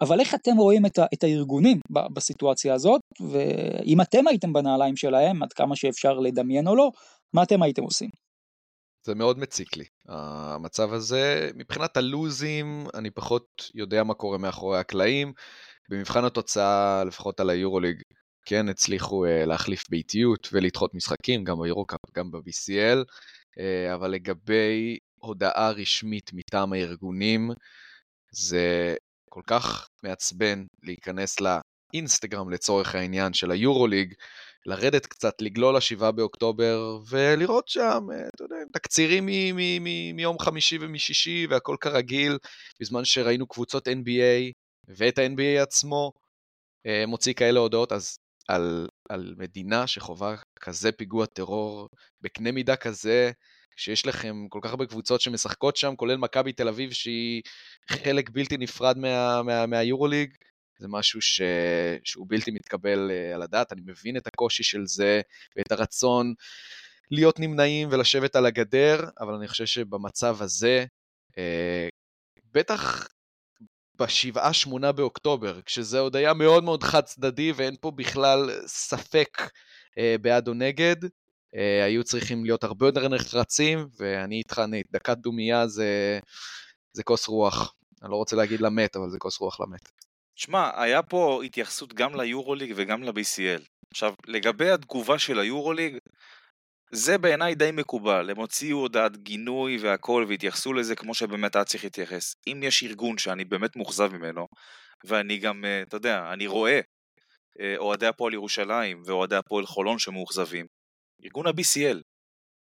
[0.00, 4.96] אבל איך אתם רואים את, ה- את הארגונים ב- בסיטואציה הזאת, ואם אתם הייתם בנעליים
[4.96, 6.90] שלהם, עד כמה שאפשר לדמיין או לא,
[7.34, 8.27] מה אתם הייתם עושים?
[9.02, 11.50] זה מאוד מציק לי, המצב הזה.
[11.54, 15.32] מבחינת הלוזים, אני פחות יודע מה קורה מאחורי הקלעים.
[15.88, 18.02] במבחן התוצאה, לפחות על היורוליג,
[18.46, 24.98] כן הצליחו uh, להחליף ביתיות ולדחות משחקים, גם ביורוקאפ, גם ב-BCL, uh, אה, אבל לגבי
[25.20, 27.50] הודעה רשמית מטעם הארגונים,
[28.32, 28.96] זה
[29.30, 34.14] כל כך מעצבן להיכנס לאינסטגרם לצורך העניין של היורוליג,
[34.66, 39.26] לרדת קצת, לגלול לשבעה באוקטובר, ולראות שם, אה, אתה יודע, תקצירים
[40.14, 42.38] מיום חמישי ומשישי והכל כרגיל,
[42.80, 44.52] בזמן שראינו קבוצות NBA
[44.88, 46.12] ואת ה-NBA עצמו
[47.06, 48.18] מוציא כאלה הודעות, אז
[48.48, 51.88] על, על מדינה שחווה כזה פיגוע טרור
[52.20, 53.30] בקנה מידה כזה,
[53.76, 57.42] שיש לכם כל כך הרבה קבוצות שמשחקות שם, כולל מכבי תל אביב שהיא
[57.90, 60.34] חלק בלתי נפרד מה, מה, מהיורוליג,
[60.78, 61.40] זה משהו ש...
[62.04, 65.20] שהוא בלתי מתקבל uh, על הדעת, אני מבין את הקושי של זה
[65.56, 66.34] ואת הרצון
[67.10, 70.84] להיות נמנעים ולשבת על הגדר, אבל אני חושב שבמצב הזה,
[71.30, 71.34] uh,
[72.54, 73.08] בטח
[73.98, 79.38] בשבעה שמונה באוקטובר, כשזה עוד היה מאוד מאוד חד צדדי ואין פה בכלל ספק
[79.98, 80.96] אה, בעד או נגד.
[81.54, 86.18] אה, היו צריכים להיות הרבה יותר נחרצים, ואני איתך נייט, דקת דומייה זה,
[86.92, 87.74] זה כוס רוח.
[88.02, 89.88] אני לא רוצה להגיד למת, אבל זה כוס רוח למת.
[90.38, 93.62] שמע, היה פה התייחסות גם ליורוליג וגם ל-BCL.
[93.90, 95.98] עכשיו, לגבי התגובה של היורוליג,
[96.92, 101.84] זה בעיניי די מקובל, הם הוציאו הודעת גינוי והכל והתייחסו לזה כמו שבאמת היה צריך
[101.84, 102.34] להתייחס.
[102.46, 104.46] אם יש ארגון שאני באמת מאוכזב ממנו,
[105.04, 106.80] ואני גם, אה, אתה יודע, אני רואה
[107.60, 110.66] אה, אוהדי הפועל ירושלים ואוהדי הפועל חולון שמאוכזבים,
[111.24, 112.00] ארגון ה-BCL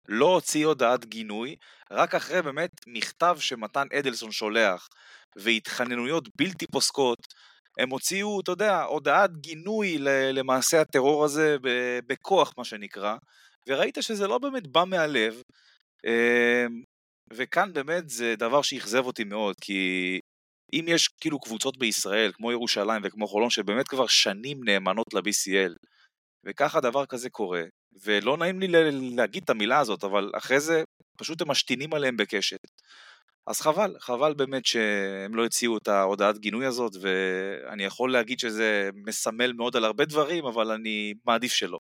[0.09, 1.57] לא הוציא הודעת גינוי,
[1.91, 4.89] רק אחרי באמת מכתב שמתן אדלסון שולח
[5.37, 7.19] והתחננויות בלתי פוסקות,
[7.79, 9.99] הם הוציאו, אתה יודע, הודעת גינוי
[10.33, 11.57] למעשה הטרור הזה
[12.07, 13.17] בכוח, מה שנקרא,
[13.69, 15.43] וראית שזה לא באמת בא מהלב,
[16.07, 16.83] אמ,
[17.33, 20.21] וכאן באמת זה דבר שאכזב אותי מאוד, כי
[20.73, 25.73] אם יש כאילו קבוצות בישראל, כמו ירושלים וכמו חולון, שבאמת כבר שנים נאמנות ל-BCL,
[26.47, 27.63] וככה דבר כזה קורה,
[28.03, 28.69] ולא נעים לי
[29.17, 30.83] להגיד את המילה הזאת, אבל אחרי זה
[31.19, 32.59] פשוט הם משתינים עליהם בקשת.
[33.47, 38.91] אז חבל, חבל באמת שהם לא הציעו את ההודעת גינוי הזאת, ואני יכול להגיד שזה
[38.95, 41.79] מסמל מאוד על הרבה דברים, אבל אני מעדיף שלא.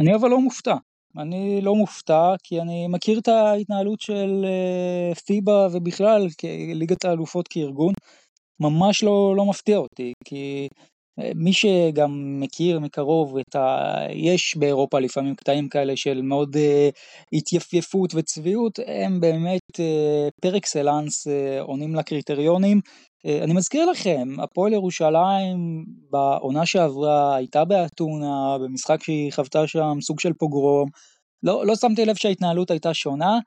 [0.00, 0.74] אני אבל לא מופתע.
[1.18, 6.26] אני לא מופתע, כי אני מכיר את ההתנהלות של אה, פיבה ובכלל,
[6.74, 7.92] ליגת האלופות כארגון,
[8.60, 10.68] ממש לא, לא מפתיע אותי, כי
[11.34, 13.94] מי שגם מכיר מקרוב את ה...
[14.10, 16.58] יש באירופה לפעמים קטעים כאלה של מאוד uh,
[17.32, 22.80] התייפייפות וצביעות, הם באמת uh, פר אקסלנס uh, עונים לקריטריונים,
[23.26, 30.20] אה, אני מזכיר לכם, הפועל ירושלים בעונה שעברה הייתה באתונה, במשחק שהיא חוותה שם סוג
[30.20, 30.88] של פוגרום.
[31.42, 33.38] לא, לא שמתי לב שההתנהלות הייתה שונה.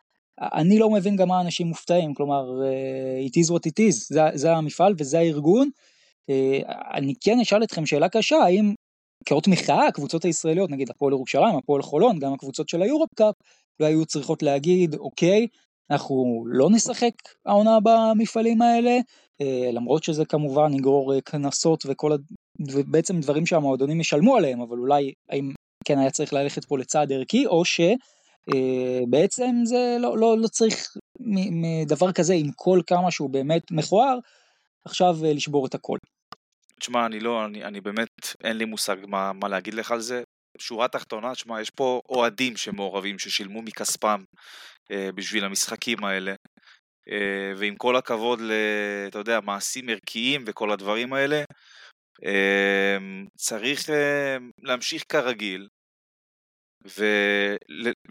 [0.42, 4.22] אני לא מבין גם מה אנשים מופתעים, כלומר, אה, it is what it is, זה,
[4.34, 5.70] זה המפעל וזה הארגון.
[6.30, 6.60] אה,
[6.94, 8.74] אני כן אשאל אתכם שאלה קשה, האם
[9.26, 13.36] כאות מחאה, הקבוצות הישראליות, נגיד הפועל ירושלים, הפועל חולון, גם הקבוצות של היורופ קאפ,
[13.80, 15.48] לא היו צריכות להגיד, אוקיי,
[15.92, 17.14] אנחנו לא נשחק
[17.46, 18.98] העונה במפעלים האלה,
[19.42, 22.16] אה, למרות שזה כמובן יגרור קנסות וכל, ה...
[22.72, 25.52] ובעצם דברים שהמועדונים ישלמו עליהם, אבל אולי האם
[25.86, 32.12] כן היה צריך ללכת פה לצעד ערכי, או שבעצם זה לא, לא, לא צריך מדבר
[32.12, 34.18] כזה עם כל כמה שהוא באמת מכוער,
[34.86, 35.98] עכשיו לשבור את הכל.
[36.80, 38.10] תשמע, אני לא, אני, אני באמת,
[38.44, 40.24] אין לי מושג מה, מה להגיד לך על זה.
[40.58, 44.24] שורה תחתונה, תשמע, יש פה אוהדים שמעורבים, ששילמו מכספם
[44.92, 46.36] אה, בשביל המשחקים האלה.
[47.10, 48.52] אה, ועם כל הכבוד ל...
[49.08, 51.44] אתה יודע, מעשים ערכיים וכל הדברים האלה,
[52.26, 52.98] אה,
[53.38, 55.68] צריך אה, להמשיך כרגיל,
[56.88, 57.06] ו...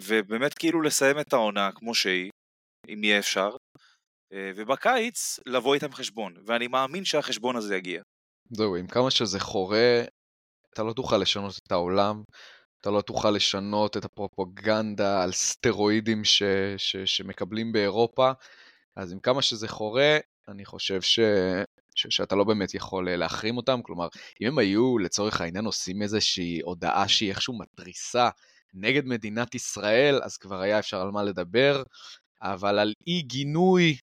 [0.01, 2.31] ובאמת כאילו לסיים את העונה כמו שהיא,
[2.89, 3.92] אם יהיה אפשר, אה,
[4.57, 8.03] ובקיץ לבוא איתם חשבון, ואני מאמין שהחשבון הזה יגיע.
[8.51, 10.03] זהו, עם כמה שזה חורה,
[10.75, 12.23] אתה לא תוכל לשנות את העולם,
[12.81, 16.43] אתה לא תוכל לשנות את הפרופגנדה על סטרואידים ש,
[16.77, 18.33] ש, שמקבלים באירופה,
[18.97, 20.19] אז עם כמה שזה חורה,
[20.49, 21.21] אני חושב ש,
[21.95, 24.09] ש, שאתה לא באמת יכול אה, להחרים אותם, כלומר,
[24.41, 28.29] אם הם היו לצורך העניין עושים איזושהי הודעה שהיא איכשהו מתריסה
[28.75, 31.83] נגד מדינת ישראל, אז כבר היה אפשר על מה לדבר,
[32.43, 34.12] אבל על אי גינוי, אה,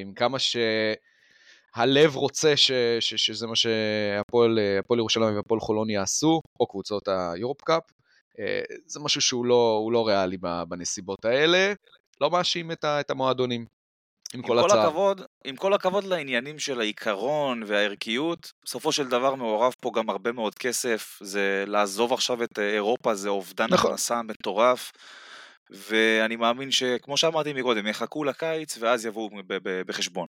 [0.00, 0.56] עם כמה ש...
[1.74, 4.58] הלב רוצה ש, ש, שזה מה שהפועל
[4.98, 7.82] ירושלים והפועל חולון יעשו, או קבוצות היורופ קאפ.
[8.38, 10.36] אה, זה משהו שהוא לא, לא ריאלי
[10.68, 11.72] בנסיבות האלה.
[12.20, 13.66] לא מאשים את, את המועדונים.
[14.34, 19.34] עם, עם כל, כל הכבוד, עם כל הכבוד לעניינים של העיקרון והערכיות, בסופו של דבר
[19.34, 23.90] מעורב פה גם הרבה מאוד כסף, זה לעזוב עכשיו את אירופה זה אובדן נכון.
[23.90, 24.92] הכנסה מטורף,
[25.70, 29.30] ואני מאמין שכמו שאמרתי מקודם, יחכו לקיץ ואז יבואו
[29.86, 30.26] בחשבון.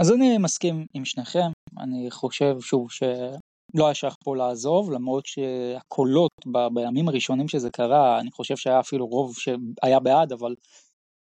[0.00, 6.30] אז אני מסכים עם שניכם, אני חושב שוב שלא היה שייך פה לעזוב, למרות שהקולות
[6.46, 10.54] ב- בימים הראשונים שזה קרה, אני חושב שהיה אפילו רוב שהיה בעד, אבל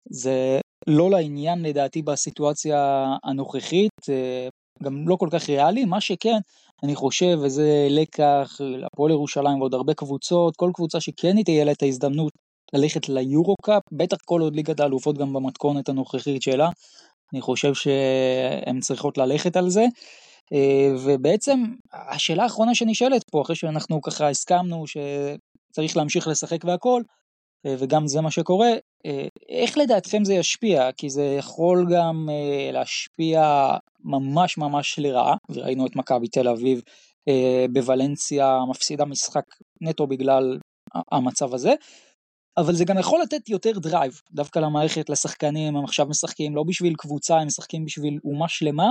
[0.09, 4.47] זה לא לעניין לדעתי בסיטואציה הנוכחית, אה,
[4.83, 6.37] גם לא כל כך ריאלי, מה שכן,
[6.83, 11.81] אני חושב, וזה לקח להפועל ירושלים ועוד הרבה קבוצות, כל קבוצה שכן תהיה לה את
[11.81, 12.31] ההזדמנות
[12.73, 16.69] ללכת ליורו קאפ, בטח כל עוד ליגת האלופות גם במתכונת הנוכחית שלה,
[17.33, 19.85] אני חושב שהן צריכות ללכת על זה.
[20.53, 27.01] אה, ובעצם השאלה האחרונה שנשאלת פה, אחרי שאנחנו ככה הסכמנו שצריך להמשיך לשחק והכל,
[27.65, 28.69] אה, וגם זה מה שקורה,
[29.05, 30.91] אה, איך לדעתכם זה ישפיע?
[30.97, 32.29] כי זה יכול גם
[32.73, 33.67] להשפיע
[34.03, 36.81] ממש ממש לרעה, וראינו את מכבי תל אביב
[37.73, 39.43] בוולנסיה מפסידה משחק
[39.81, 40.57] נטו בגלל
[41.11, 41.73] המצב הזה,
[42.57, 46.93] אבל זה גם יכול לתת יותר drive, דווקא למערכת, לשחקנים, הם עכשיו משחקים לא בשביל
[46.97, 48.87] קבוצה, הם משחקים בשביל אומה שלמה.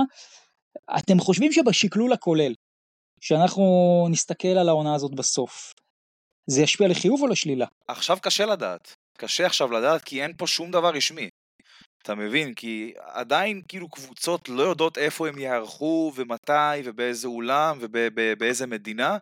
[0.97, 2.53] אתם חושבים שבשקלול הכולל,
[3.19, 3.63] שאנחנו
[4.09, 5.73] נסתכל על העונה הזאת בסוף,
[6.47, 7.65] זה ישפיע לחיוב או לשלילה?
[7.87, 8.95] עכשיו קשה לדעת.
[9.17, 11.29] קשה עכשיו לדעת כי אין פה שום דבר רשמי.
[12.03, 12.53] אתה מבין?
[12.53, 19.17] כי עדיין כאילו קבוצות לא יודעות איפה הם יערכו ומתי ובאיזה אולם ובאיזה מדינה.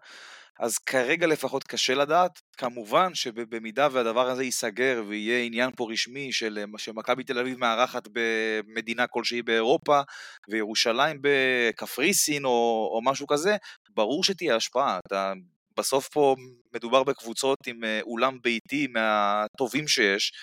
[0.60, 2.42] אז כרגע לפחות קשה לדעת.
[2.58, 9.08] כמובן שבמידה והדבר הזה ייסגר ויהיה עניין פה רשמי של שמכבי תל אביב מארחת במדינה
[9.08, 10.02] כלשהי באירופה
[10.50, 13.58] וירושלים בקפריסין או, או משהו כזה,
[13.90, 15.00] ברור שתהיה השפעה.
[15.08, 15.34] אתה,
[15.78, 16.36] בסוף פה
[16.74, 20.34] מדובר בקבוצות עם אה, אולם ביתי מהטובים שיש,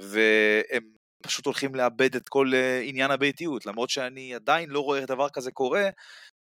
[0.00, 5.28] והם פשוט הולכים לאבד את כל אה, עניין הביתיות, למרות שאני עדיין לא רואה דבר
[5.28, 5.88] כזה קורה,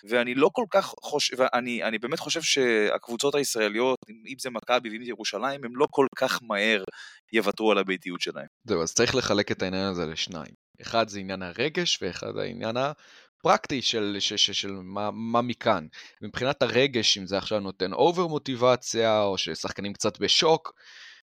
[0.08, 5.04] ואני לא כל כך חושב, ואני אני באמת חושב שהקבוצות הישראליות, אם זה מכבי ואם
[5.04, 6.84] זה ירושלים, הם לא כל כך מהר
[7.32, 8.46] יוותרו על הביתיות שלהם.
[8.64, 10.54] זהו, אז צריך לחלק את העניין הזה לשניים.
[10.82, 15.86] אחד זה עניין הרגש, ואחד העניין הפרקטי של, של, של, של מה, מה מכאן.
[16.22, 20.72] מבחינת הרגש, אם זה עכשיו נותן over מוטיבציה, או ששחקנים קצת בשוק,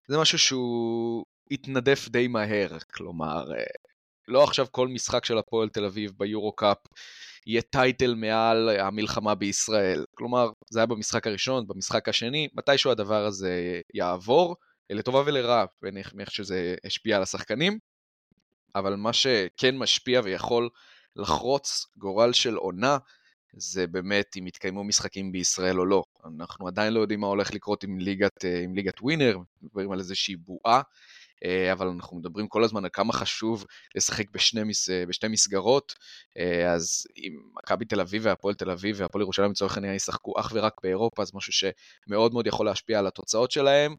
[0.08, 3.62] זה משהו שהוא התנדף די מהר, כלומר, אה,
[4.28, 6.78] לא עכשיו כל משחק של הפועל תל אביב ביורו קאפ
[7.46, 10.04] יהיה title מעל המלחמה בישראל.
[10.14, 14.56] כלומר, זה היה במשחק הראשון, במשחק השני, מתישהו הדבר הזה יעבור,
[14.90, 17.78] לטובה ולרעה, ואיך שזה השפיע על השחקנים,
[18.74, 20.68] אבל מה שכן משפיע ויכול
[21.16, 22.98] לחרוץ גורל של עונה,
[23.56, 26.02] זה באמת אם יתקיימו משחקים בישראל או לא.
[26.38, 30.36] אנחנו עדיין לא יודעים מה הולך לקרות עם ליגת, עם ליגת ווינר, מדברים על איזושהי
[30.36, 30.82] בועה.
[31.44, 35.94] אה, אבל אנחנו מדברים כל הזמן על כמה חשוב לשחק בשני, מס, אה, בשתי מסגרות,
[36.38, 40.52] אה, אז אם מכבי תל אביב והפועל תל אביב והפועל ירושלים לצורך העניין ישחקו אך
[40.54, 43.94] ורק באירופה, זה משהו שמאוד מאוד יכול להשפיע על התוצאות שלהם.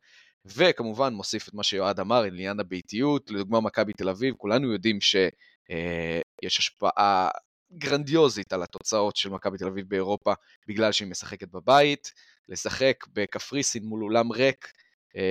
[0.45, 6.57] וכמובן מוסיף את מה שיועד אמר, עניין הביתיות, לדוגמה מכבי תל אביב, כולנו יודעים שיש
[6.59, 7.29] השפעה
[7.73, 10.33] גרנדיוזית על התוצאות של מכבי תל אביב באירופה
[10.67, 12.11] בגלל שהיא משחקת בבית,
[12.49, 14.71] לשחק בקפריסין מול אולם ריק,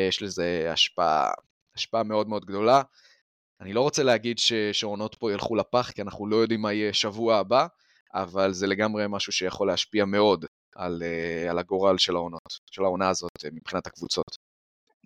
[0.09, 1.31] יש לזה השפעה
[1.77, 2.83] השפעה מאוד מאוד גדולה.
[3.61, 4.39] אני לא רוצה להגיד
[4.73, 7.67] שעונות פה ילכו לפח, כי אנחנו לא יודעים מה יהיה שבוע הבא,
[8.15, 10.45] אבל זה לגמרי משהו שיכול להשפיע מאוד
[10.77, 14.37] על, אה, על הגורל של העונות, של העונה הזאת אה, מבחינת הקבוצות.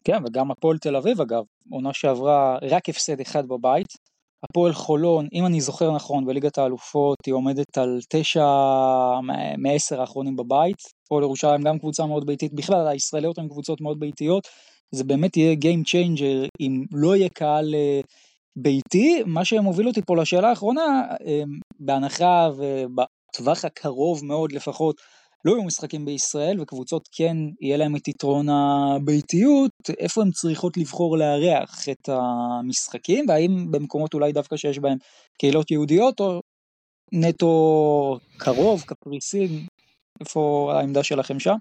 [0.04, 3.86] כן, וגם הפועל תל אביב אגב, עונה שעברה רק הפסד אחד בבית.
[4.44, 8.46] הפועל חולון, אם אני זוכר נכון, בליגת האלופות היא עומדת על תשע
[9.58, 10.76] מעשר האחרונים בבית.
[11.04, 14.48] הפועל ירושלים גם קבוצה מאוד ביתית, בכלל הישראליות הן קבוצות מאוד ביתיות.
[14.94, 18.00] זה באמת יהיה Game Changer אם לא יהיה קהל אה,
[18.56, 19.22] ביתי.
[19.26, 21.42] מה שמוביל אותי פה לשאלה האחרונה, אה,
[21.80, 25.00] בהנחה ובטווח הקרוב מאוד לפחות,
[25.44, 31.18] לא יהיו משחקים בישראל וקבוצות כן יהיה להם את יתרון הביתיות, איפה הן צריכות לבחור
[31.18, 34.98] לארח את המשחקים והאם במקומות אולי דווקא שיש בהם
[35.38, 36.40] קהילות יהודיות או
[37.12, 39.66] נטו קרוב, קפריסין,
[40.20, 41.56] איפה העמדה שלכם שם?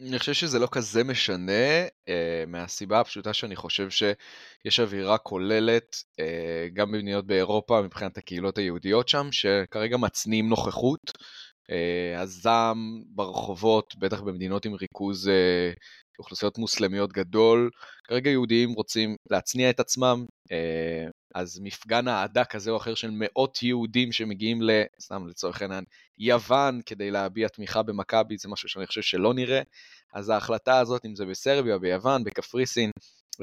[0.00, 2.10] אני חושב שזה לא כזה משנה, uh,
[2.46, 6.24] מהסיבה הפשוטה שאני חושב שיש אווירה כוללת, uh,
[6.72, 11.12] גם במדינות באירופה, מבחינת הקהילות היהודיות שם, שכרגע מצניעים נוכחות.
[11.70, 15.30] Uh, הזעם ברחובות, בטח במדינות עם ריכוז
[16.18, 17.70] אוכלוסיות מוסלמיות גדול,
[18.04, 20.24] כרגע יהודים רוצים להצניע את עצמם,
[21.34, 24.60] אז מפגן אהדה כזה או אחר של מאות יהודים שמגיעים,
[25.00, 25.84] סתם לצורך העניין,
[26.18, 29.62] יוון כדי להביע תמיכה במכבי, זה משהו שאני חושב שלא נראה.
[30.14, 32.90] אז ההחלטה הזאת, אם זה בסרביה, ביוון, בקפריסין,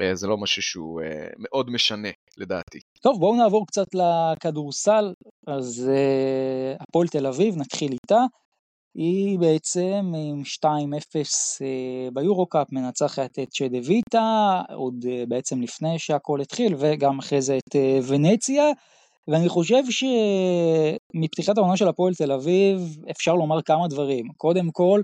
[0.00, 2.78] אה, זה לא משהו שהוא אה, מאוד משנה, לדעתי.
[3.02, 5.12] טוב, בואו נעבור קצת לכדורסל.
[5.46, 8.20] אז uh, הפועל תל אביב, נתחיל איתה.
[8.94, 16.40] היא בעצם עם 2-0 uh, ביורו-קאפ מנצחת את צ'דה ויטה, עוד uh, בעצם לפני שהכל
[16.40, 18.64] התחיל, וגם אחרי זה את uh, ונציה.
[19.28, 24.24] ואני חושב שמפתיחת העונה של הפועל תל אביב אפשר לומר כמה דברים.
[24.36, 25.02] קודם כל,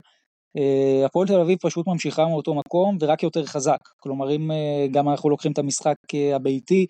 [0.58, 3.78] אה, הפועל תל אביב פשוט ממשיכה מאותו מקום ורק יותר חזק.
[3.98, 6.86] כלומר, אם אה, גם אנחנו לוקחים את המשחק אה, הביתי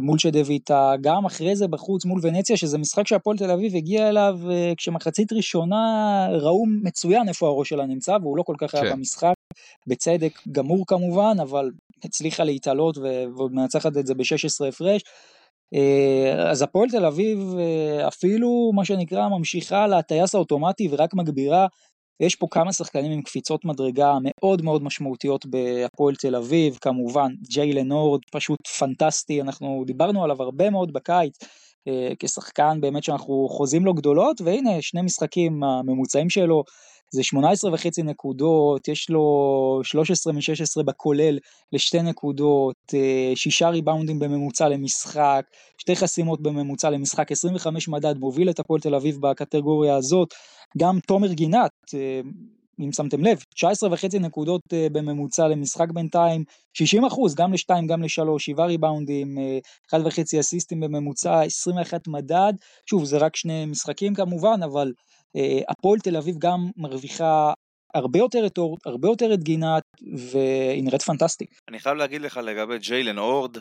[0.00, 4.38] מול שדוויטה, גם אחרי זה בחוץ מול ונציה, שזה משחק שהפועל תל אביב הגיע אליו
[4.76, 8.78] כשמחצית ראשונה ראו מצוין איפה הראש שלה נמצא, והוא לא כל כך כן.
[8.84, 9.34] היה במשחק,
[9.86, 11.70] בצדק גמור כמובן, אבל
[12.04, 12.98] הצליחה להתעלות
[13.38, 15.02] ומנצחת את זה ב-16 הפרש.
[15.74, 21.66] אה, אז הפועל תל אביב אה, אפילו מה שנקרא ממשיכה לטייס האוטומטי ורק מגבירה.
[22.20, 27.92] יש פה כמה שחקנים עם קפיצות מדרגה מאוד מאוד משמעותיות בהפועל תל אביב, כמובן ג'יילן
[27.92, 31.38] הורד פשוט פנטסטי, אנחנו דיברנו עליו הרבה מאוד בקיץ.
[31.88, 36.64] אה, כשחקן באמת שאנחנו חוזים לו גדולות והנה שני משחקים הממוצעים שלו
[37.10, 41.38] זה 18 וחצי נקודות, יש לו 13 מ-16 בכולל
[41.72, 45.42] לשתי נקודות, אה, שישה ריבאונדים בממוצע למשחק,
[45.78, 50.34] שתי חסימות בממוצע למשחק, 25 מדד, מוביל את הפועל תל אביב בקטגוריה הזאת,
[50.78, 52.20] גם תומר גינת, אה,
[52.80, 56.44] אם שמתם לב, 19 וחצי נקודות אה, בממוצע למשחק בינתיים,
[56.74, 59.38] 60 אחוז, גם לשתיים, גם לשלוש, שבעה ריבאונדים,
[59.90, 62.52] אחד וחצי אסיסטים בממוצע, 21 מדד,
[62.86, 64.92] שוב זה רק שני משחקים כמובן, אבל
[65.68, 67.52] הפועל תל אביב גם מרוויחה
[67.94, 69.82] הרבה יותר את אורד, הרבה יותר את גינת,
[70.30, 71.46] והיא נראית פנטסטי.
[71.68, 73.56] אני חייב להגיד לך לגבי ג'יילן אורד,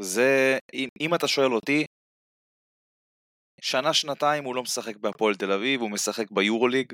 [0.00, 1.84] זה, אם, אם אתה שואל אותי,
[3.60, 6.92] שנה שנתיים הוא לא משחק בהפועל תל אביב, הוא משחק ביורוליג.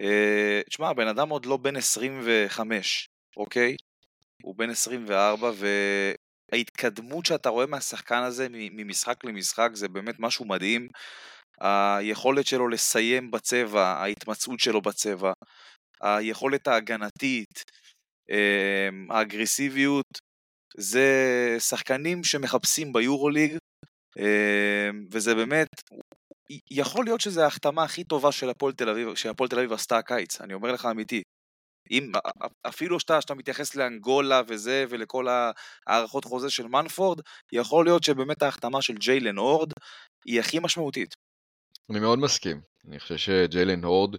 [0.00, 3.76] אה, תשמע, הבן אדם עוד לא בן 25, אוקיי?
[4.42, 5.50] הוא בן 24,
[6.52, 10.88] וההתקדמות שאתה רואה מהשחקן הזה ממשחק למשחק זה באמת משהו מדהים.
[11.60, 15.32] היכולת שלו לסיים בצבע, ההתמצאות שלו בצבע,
[16.00, 17.62] היכולת ההגנתית,
[18.30, 20.06] אמ, האגרסיביות,
[20.76, 21.06] זה
[21.58, 23.56] שחקנים שמחפשים ביורוליג,
[24.18, 25.68] אמ, וזה באמת,
[26.70, 30.40] יכול להיות שזו ההחתמה הכי טובה של הפועל תל אביב, שהפועל תל אביב עשתה הקיץ,
[30.40, 31.22] אני אומר לך אמיתי.
[31.90, 32.12] אם,
[32.68, 35.26] אפילו שאתה, שאתה מתייחס לאנגולה וזה, ולכל
[35.86, 37.20] הערכות חוזה של מנפורד,
[37.52, 39.72] יכול להיות שבאמת ההחתמה של ג'יילן אורד
[40.26, 41.14] היא הכי משמעותית.
[41.90, 42.60] אני מאוד מסכים.
[42.88, 44.16] אני חושב שג'יילן הורד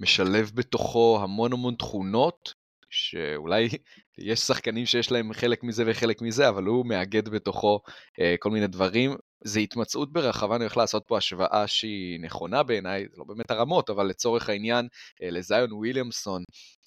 [0.00, 2.54] משלב בתוכו המון המון תכונות,
[2.90, 3.68] שאולי
[4.18, 7.80] יש שחקנים שיש להם חלק מזה וחלק מזה, אבל הוא מאגד בתוכו
[8.20, 9.16] אה, כל מיני דברים.
[9.44, 13.90] זה התמצאות ברחבה, אני הולך לעשות פה השוואה שהיא נכונה בעיניי, זה לא באמת הרמות,
[13.90, 14.88] אבל לצורך העניין,
[15.22, 16.42] אה, לזיון וויליאמסון,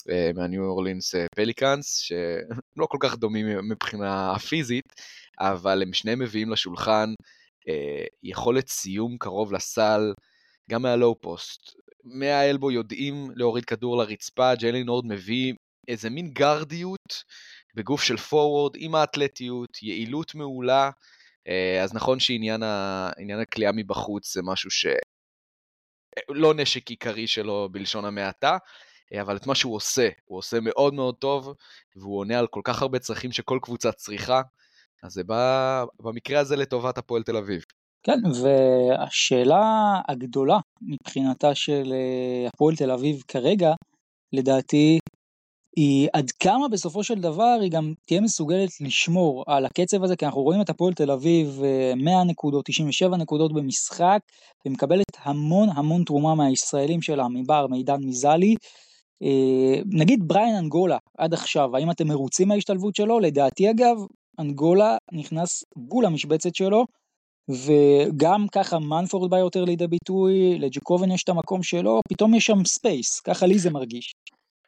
[0.09, 4.93] אה, מהניו אורלינס אה, פליקאנס, שלא כל כך דומים מבחינה פיזית,
[5.39, 7.13] אבל הם שניהם מביאים לשולחן
[8.24, 10.13] יכולת סיום קרוב לסל,
[10.70, 11.76] גם מהלואו פוסט.
[12.03, 15.53] מהאלבו יודעים להוריד כדור לרצפה, ג'יילן הורד מביא
[15.88, 17.24] איזה מין גרדיות
[17.76, 20.89] בגוף של פורוורד עם האתלטיות, יעילות מעולה.
[21.84, 22.63] אז נכון שעניין
[23.41, 24.86] הכלייה מבחוץ זה משהו ש...
[26.30, 28.57] לא נשק עיקרי שלו בלשון המעטה,
[29.22, 31.53] אבל את מה שהוא עושה, הוא עושה מאוד מאוד טוב,
[31.95, 34.41] והוא עונה על כל כך הרבה צרכים שכל קבוצה צריכה,
[35.04, 37.62] אז זה בא במקרה הזה לטובת הפועל תל אביב.
[38.04, 43.74] כן, והשאלה הגדולה מבחינתה של אה, הפועל תל אביב כרגע,
[44.34, 45.00] לדעתי,
[45.76, 50.26] היא עד כמה בסופו של דבר היא גם תהיה מסוגלת לשמור על הקצב הזה, כי
[50.26, 51.62] אנחנו רואים את הפועל תל אביב
[51.96, 54.20] 100 אה, נקודות, 97 נקודות במשחק,
[54.66, 58.56] ומקבלת המון המון תרומה מהישראלים שלה, מבר, מידן מזלי.
[59.24, 63.20] אה, נגיד בריין אנגולה עד עכשיו, האם אתם מרוצים מההשתלבות שלו?
[63.20, 63.98] לדעתי אגב,
[64.39, 66.86] אנגולה נכנס בול במשבצת שלו,
[67.49, 72.65] וגם ככה מנפורד בא יותר לידי ביטוי, לג'קובן יש את המקום שלו, פתאום יש שם
[72.66, 74.13] space, ככה לי זה מרגיש.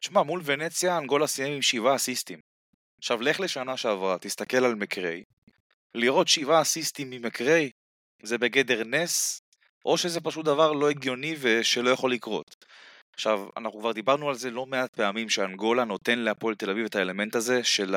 [0.00, 2.38] תשמע, מול ונציה אנגולה סיים עם שבעה אסיסטים.
[2.98, 5.22] עכשיו לך לשנה שעברה, תסתכל על מקריי.
[5.94, 7.70] לראות שבעה אסיסטים ממקריי
[8.22, 9.40] זה בגדר נס,
[9.84, 12.56] או שזה פשוט דבר לא הגיוני ושלא יכול לקרות.
[13.14, 16.96] עכשיו, אנחנו כבר דיברנו על זה לא מעט פעמים שאנגולה נותן להפועל תל אביב את
[16.96, 17.94] האלמנט הזה של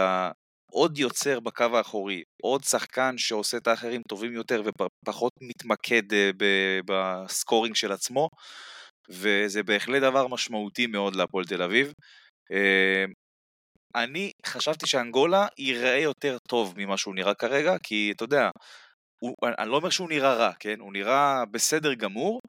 [0.71, 6.29] עוד יוצר בקו האחורי, עוד שחקן שעושה את האחרים טובים יותר ופחות מתמקד אה,
[6.85, 8.29] בסקורינג של עצמו.
[9.09, 11.93] וזה בהחלט דבר משמעותי מאוד להפועל תל אביב.
[12.51, 13.05] אה,
[13.95, 18.49] אני חשבתי שאנגולה ייראה יותר טוב ממה שהוא נראה כרגע, כי אתה יודע,
[19.19, 20.79] הוא, אני לא אומר שהוא נראה רע, כן?
[20.79, 22.41] הוא נראה בסדר גמור,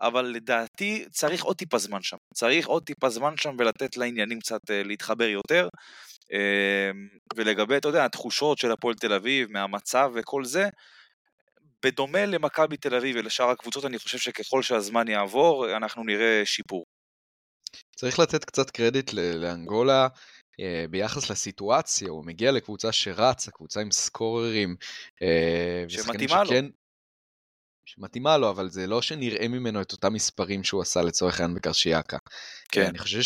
[0.00, 2.16] אבל לדעתי צריך עוד טיפה זמן שם.
[2.34, 5.68] צריך עוד טיפה זמן שם ולתת לעניינים קצת אה, להתחבר יותר.
[6.32, 6.90] אה,
[7.36, 10.68] ולגבי, אתה יודע, התחושות של הפועל תל אביב, מהמצב וכל זה,
[11.84, 16.84] בדומה למכבי תל אביב ולשאר הקבוצות, אני חושב שככל שהזמן יעבור, אנחנו נראה שיפור.
[17.96, 20.08] צריך לתת קצת קרדיט לאנגולה
[20.60, 24.76] אה, ביחס לסיטואציה, הוא מגיע לקבוצה שרצה, קבוצה עם סקוררים.
[25.22, 26.70] אה, שמתאימה שכן, לו.
[27.84, 32.18] שמתאימה לו, אבל זה לא שנראה ממנו את אותם מספרים שהוא עשה לצורך העניין בקרשיאקה.
[32.72, 32.86] כן.
[32.86, 33.22] אני חושב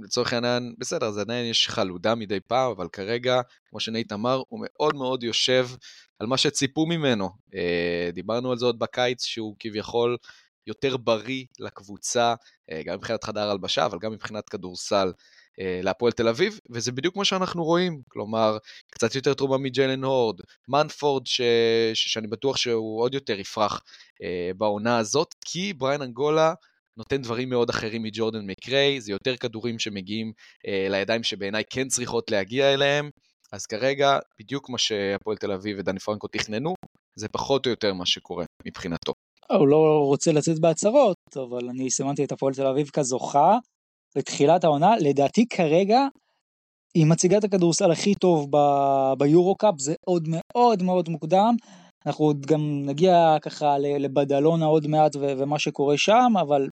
[0.00, 3.40] שלצורך העניין, בסדר, אז עדיין יש חלודה מדי פעם, אבל כרגע,
[3.70, 5.68] כמו שנייט אמר, הוא מאוד מאוד יושב
[6.18, 7.30] על מה שציפו ממנו.
[7.54, 10.16] אה, דיברנו על זה עוד בקיץ, שהוא כביכול
[10.66, 12.34] יותר בריא לקבוצה,
[12.70, 15.12] אה, גם מבחינת חדר הלבשה, אבל גם מבחינת כדורסל.
[15.60, 18.58] אה, להפועל תל אביב, וזה בדיוק מה שאנחנו רואים, כלומר,
[18.90, 21.40] קצת יותר תרומה מג'לן הורד, מנפורד, ש...
[21.94, 22.12] ש...
[22.12, 23.82] שאני בטוח שהוא עוד יותר יפרח
[24.22, 26.54] אה, בעונה הזאת, כי בריין אנגולה
[26.96, 30.32] נותן דברים מאוד אחרים מג'ורדן מקריי, זה יותר כדורים שמגיעים
[30.66, 33.10] אה, לידיים שבעיניי כן צריכות להגיע אליהם,
[33.52, 36.74] אז כרגע, בדיוק מה שהפועל תל אביב ודני פרנקו תכננו,
[37.16, 39.12] זה פחות או יותר מה שקורה מבחינתו.
[39.50, 43.58] הוא לא רוצה לצאת בהצהרות, אבל אני סימנתי את הפועל תל אביב כזוכה
[44.16, 46.00] בתחילת העונה, לדעתי כרגע
[46.94, 48.50] היא מציגה את הכדורסל הכי טוב
[49.18, 51.54] ביורו קאפ, זה עוד מאוד מאוד מוקדם.
[52.06, 56.68] אנחנו עוד גם נגיע ככה לבדלונה עוד מעט ומה שקורה שם, אבל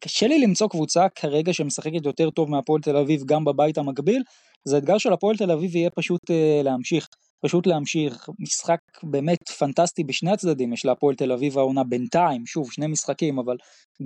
[0.00, 4.22] קשה לי למצוא קבוצה כרגע שמשחקת יותר טוב מהפועל תל אביב גם בבית המקביל,
[4.66, 7.08] אז האתגר של הפועל תל אביב יהיה פשוט uh, להמשיך,
[7.44, 12.86] פשוט להמשיך, משחק באמת פנטסטי בשני הצדדים, יש להפועל תל אביב העונה בינתיים, שוב שני
[12.86, 13.56] משחקים, אבל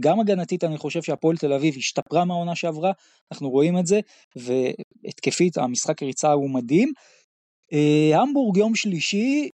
[0.00, 2.92] גם הגנתית אני חושב שהפועל תל אביב השתפרה מהעונה שעברה,
[3.32, 4.00] אנחנו רואים את זה,
[4.36, 6.92] והתקפית המשחק ריצה הוא מדהים.
[7.72, 9.48] Uh, המבורג יום שלישי,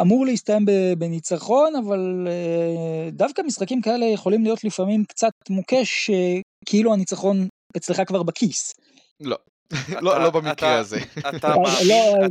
[0.00, 0.64] אמור להסתיים
[0.98, 8.02] בניצחון, אבל uh, דווקא משחקים כאלה יכולים להיות לפעמים קצת מוקש, uh, כאילו הניצחון אצלך
[8.06, 8.74] כבר בכיס.
[9.20, 9.36] לא,
[10.02, 10.98] לא, לא במקרה הזה.
[11.28, 11.54] אתה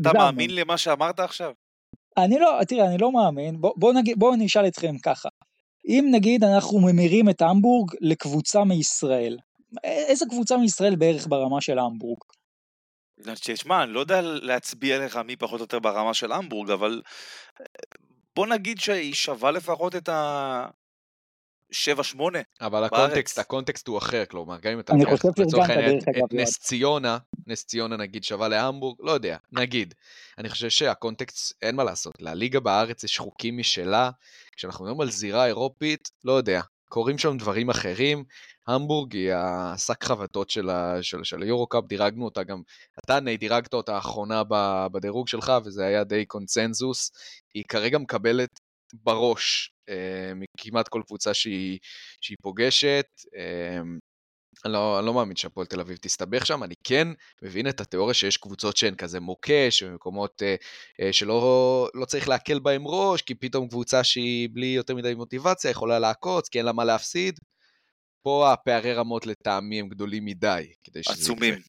[0.03, 1.51] לא, מאמין למה שאמרת עכשיו?
[2.17, 3.61] אני לא, תראה, אני לא מאמין.
[4.15, 5.29] בואו נשאל אתכם ככה.
[5.87, 9.37] אם נגיד אנחנו ממירים את המבורג לקבוצה מישראל,
[9.83, 12.17] איזה קבוצה מישראל בערך ברמה של המבורג?
[13.35, 17.01] תשמע, אני לא יודע להצביע לך מי פחות או יותר ברמה של המבורג, אבל
[18.35, 20.67] בוא נגיד שהיא שווה לפחות את ה...
[21.71, 22.19] 7-8
[22.61, 27.17] אבל הקונטקסט, הקונטקסט הוא אחר, כלומר, גם אם אתה לוקח לצורך העניין את נס ציונה,
[27.47, 29.93] נס ציונה נגיד שווה להמבורג, לא יודע, נגיד.
[30.37, 34.09] אני חושב שהקונטקסט, אין מה לעשות, לליגה בארץ יש חוקים משלה,
[34.55, 38.23] כשאנחנו מדברים על זירה אירופית, לא יודע, קורים שם דברים אחרים.
[38.67, 40.69] המבורג היא השק חבטות של,
[41.01, 42.61] של, של היורו-קאפ, דירגנו אותה גם,
[43.05, 44.43] אתה ני דירגת אותה האחרונה
[44.91, 47.11] בדירוג שלך, וזה היה די קונצנזוס.
[47.53, 48.59] היא כרגע מקבלת
[48.93, 51.79] בראש אה, מכמעט כל קבוצה שהיא,
[52.21, 53.05] שהיא פוגשת.
[54.65, 57.07] אני לא, אני לא מאמין שהפועל תל אביב תסתבך שם, אני כן
[57.41, 60.55] מבין את התיאוריה שיש קבוצות שהן כזה מוקש, במקומות אה,
[61.01, 65.71] אה, שלא לא צריך להקל בהם ראש, כי פתאום קבוצה שהיא בלי יותר מדי מוטיבציה
[65.71, 67.39] יכולה לעקוץ, כי אין לה מה להפסיד.
[68.23, 71.53] פה הפערי רמות לטעמי הם גדולים מדי, כדי שזה עצומים.
[71.53, 71.63] יקרה.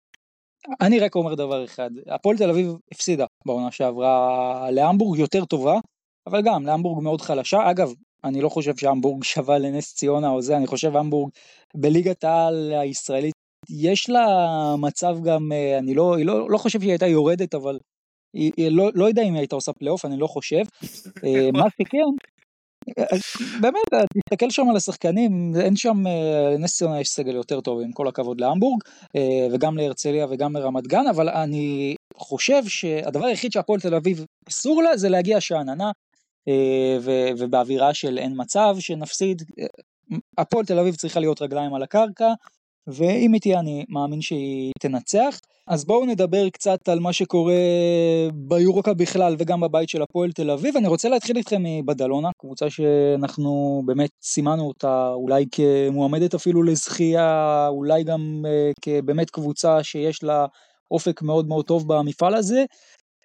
[0.81, 5.79] אני רק אומר דבר אחד, הפועל תל אביב הפסידה בעונה שעברה להמבורג יותר טובה,
[6.27, 7.71] אבל גם להמבורג מאוד חלשה.
[7.71, 7.93] אגב,
[8.25, 11.31] אני לא חושב שהמבורג שווה לנס ציונה או זה, אני חושב המבורג
[11.75, 13.35] בליגת העל הישראלית,
[13.71, 14.27] יש לה
[14.79, 17.79] מצב גם, אה, אני לא, לא, לא חושב שהיא הייתה יורדת, אבל
[18.37, 20.63] היא, היא לא, לא יודע אם היא הייתה עושה פלייאוף, אני לא חושב.
[21.25, 22.11] אה, מה שכן,
[22.99, 23.21] אז
[23.61, 27.81] באמת, אה, תסתכל שם על השחקנים, אין שם, אה, לנס ציונה יש סגל יותר טוב,
[27.81, 28.81] עם כל הכבוד להמבורג,
[29.17, 34.83] אה, וגם להרצליה וגם לרמת גן, אבל אני חושב שהדבר היחיד שהפועל תל אביב אסור
[34.83, 35.91] לה זה להגיע שאננה, אה,
[37.39, 39.43] ובאווירה של אין מצב שנפסיד.
[39.59, 39.67] אה,
[40.39, 42.33] הפועל תל אביב צריכה להיות רגליים על הקרקע,
[42.87, 45.39] ואם היא תהיה אני מאמין שהיא תנצח.
[45.67, 47.55] אז בואו נדבר קצת על מה שקורה
[48.35, 50.77] ביורוקה בכלל וגם בבית של הפועל תל אביב.
[50.77, 58.05] אני רוצה להתחיל איתכם מבדלונה, קבוצה שאנחנו באמת סימנו אותה אולי כמועמדת אפילו לזכייה, אולי
[58.05, 60.47] גם אה, כבאמת קבוצה שיש לה
[60.91, 62.65] אופק מאוד מאוד טוב במפעל הזה.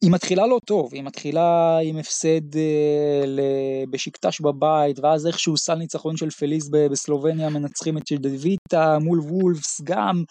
[0.02, 6.18] היא מתחילה לא טוב, היא מתחילה עם הפסד אה, בשקטש בבית, ואז איכשהו סל ניצחון
[6.18, 10.24] של פליס בסלובניה מנצחים את שדוויטה מול וולפס גם,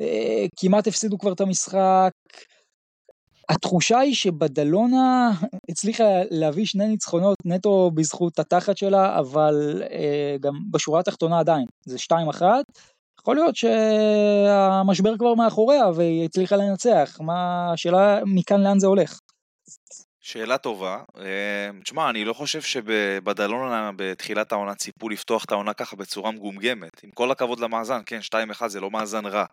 [0.00, 2.10] אה, כמעט הפסידו כבר את המשחק.
[3.48, 5.30] התחושה היא שבדלונה
[5.70, 11.96] הצליחה להביא שני ניצחונות נטו בזכות התחת שלה, אבל אה, גם בשורה התחתונה עדיין, זה
[11.98, 12.42] 2-1.
[13.24, 19.20] יכול להיות שהמשבר כבר מאחוריה והיא הצליחה לנצח, מה השאלה מכאן לאן זה הולך.
[20.20, 21.02] שאלה טובה.
[21.18, 27.04] אה, תשמע, אני לא חושב שבדלונה בתחילת העונה ציפו לפתוח את העונה ככה בצורה מגומגמת.
[27.04, 28.18] עם כל הכבוד למאזן, כן,
[28.62, 29.44] 2-1 זה לא מאזן רע.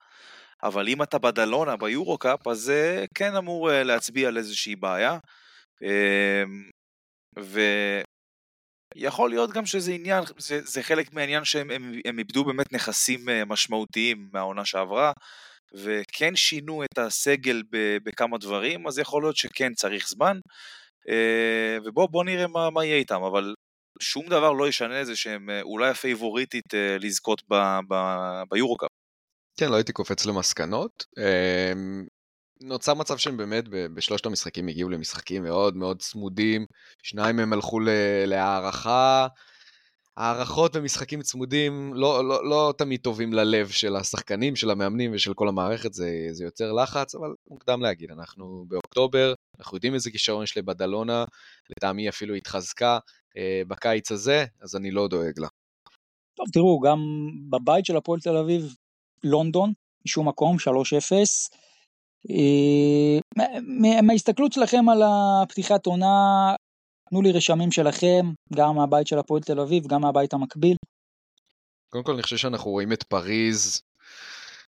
[0.63, 5.17] אבל אם אתה בדלונה ביורו-קאפ, אז זה כן אמור אה, להצביע על איזושהי בעיה.
[5.83, 6.43] אה,
[8.95, 13.29] ויכול להיות גם שזה עניין, זה, זה חלק מהעניין שהם הם, הם איבדו באמת נכסים
[13.29, 15.11] אה, משמעותיים מהעונה שעברה,
[15.73, 20.37] וכן שינו את הסגל ב, בכמה דברים, אז יכול להיות שכן צריך זמן.
[21.09, 23.53] אה, ובואו בוא נראה מה, מה יהיה איתם, אבל
[23.99, 27.41] שום דבר לא ישנה את זה שהם אה, אולי הפייבוריטית לזכות
[28.49, 28.89] ביורו-קאפ.
[29.59, 31.05] כן, לא הייתי קופץ למסקנות.
[32.63, 36.65] נוצר מצב שהם באמת בשלושת המשחקים הגיעו למשחקים מאוד מאוד צמודים,
[37.03, 37.79] שניים מהם הלכו
[38.25, 39.27] להערכה.
[40.17, 45.47] הערכות ומשחקים צמודים לא, לא, לא תמיד טובים ללב של השחקנים, של המאמנים ושל כל
[45.47, 50.57] המערכת, זה, זה יוצר לחץ, אבל מוקדם להגיד, אנחנו באוקטובר, אנחנו יודעים איזה כישרון יש
[50.57, 51.25] לבדלונה,
[51.69, 52.99] לטעמי אפילו התחזקה
[53.37, 55.47] אה, בקיץ הזה, אז אני לא דואג לה.
[56.35, 56.99] טוב, תראו, גם
[57.49, 58.75] בבית של הפועל תל אביב,
[59.23, 59.73] לונדון,
[60.05, 60.61] משום מקום, 3-0.
[62.29, 63.19] אה,
[63.63, 66.55] מה- מההסתכלות שלכם על הפתיחת עונה,
[67.09, 70.75] תנו לי רשמים שלכם, גם מהבית של הפועל תל אביב, גם מהבית המקביל.
[71.89, 73.81] קודם כל אני חושב שאנחנו רואים את פריז,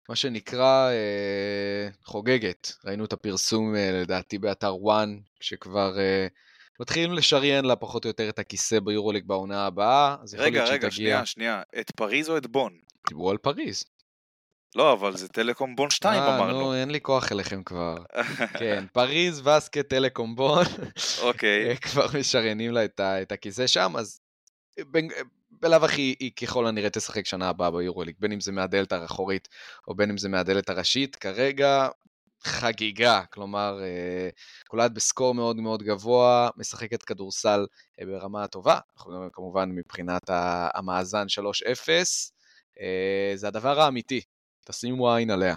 [0.10, 2.74] מה שנקרא אה, חוגגת.
[2.86, 6.28] ראינו את הפרסום אה, לדעתי באתר וואן, שכבר אה,
[6.80, 10.92] מתחילים לשריין לה פחות או יותר את הכיסא ביורוליג בעונה הבאה, רגע, רגע, תגיע...
[10.92, 12.74] שנייה, שנייה, את פריז או את בון?
[13.10, 13.84] דיברו על פריז.
[14.76, 16.60] לא, אבל זה טלקום בון 2 אה, אמרנו.
[16.60, 17.96] נו, אין לי כוח אליכם כבר.
[18.60, 20.66] כן, פריז, וסקט, טלקום בון,
[21.22, 24.20] אוקיי, אה, כבר משריינים לה את ה- את הכיסא שם, אז
[25.52, 29.48] בלאו הכי היא ככל הנראה תשחק שנה הבאה ביורוליג, בין אם זה מהדלת האחורית
[29.88, 31.16] או בין אם זה מהדלת הראשית.
[31.16, 31.88] כרגע
[32.44, 34.30] חגיגה, כלומר, אה,
[34.68, 37.66] קולעת ב score מאוד מאוד גבוה, משחקת כדורסל
[38.02, 40.22] אה, ברמה טובה, אנחנו מדברים כמובן מבחינת
[40.74, 42.32] המאזן 3-0,
[42.80, 44.22] אה, זה הדבר האמיתי,
[44.70, 45.56] תשימו עין עליה.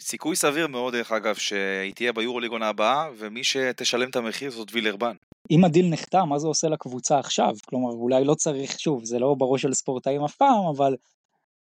[0.00, 4.68] סיכוי סביר מאוד דרך אגב שהיא תהיה ביורוליג עונה הבאה, ומי שתשלם את המחיר זאת
[4.72, 5.16] וילרבן.
[5.50, 7.54] אם הדיל נחתם, מה זה עושה לקבוצה עכשיו?
[7.66, 10.96] כלומר, אולי לא צריך, שוב, זה לא בראש של ספורטאים אף פעם, אבל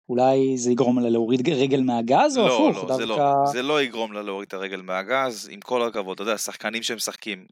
[0.09, 2.97] אולי זה יגרום לה להוריד רגל מהגז, או לא, הפוך, לא, דווקא...
[2.97, 6.39] זה לא, זה לא יגרום לה להוריד את הרגל מהגז, עם כל הכבוד, אתה יודע,
[6.39, 7.47] שחקנים שמשחקים,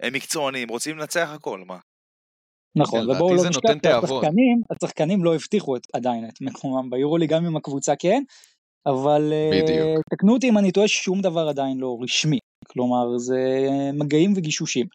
[0.00, 1.78] הם מקצוענים, רוצים לנצח הכל, מה?
[2.76, 3.68] נכון, ובואו לא נשכח.
[3.82, 8.22] שהשחקנים, השחקנים לא הבטיחו את, עדיין את מקומם ביורוליג, גם אם הקבוצה כן,
[8.86, 10.04] אבל אה, בדיוק.
[10.14, 12.38] תקנו אותי אם אני טועה, שום דבר עדיין לא רשמי.
[12.68, 14.86] כלומר, זה מגעים וגישושים.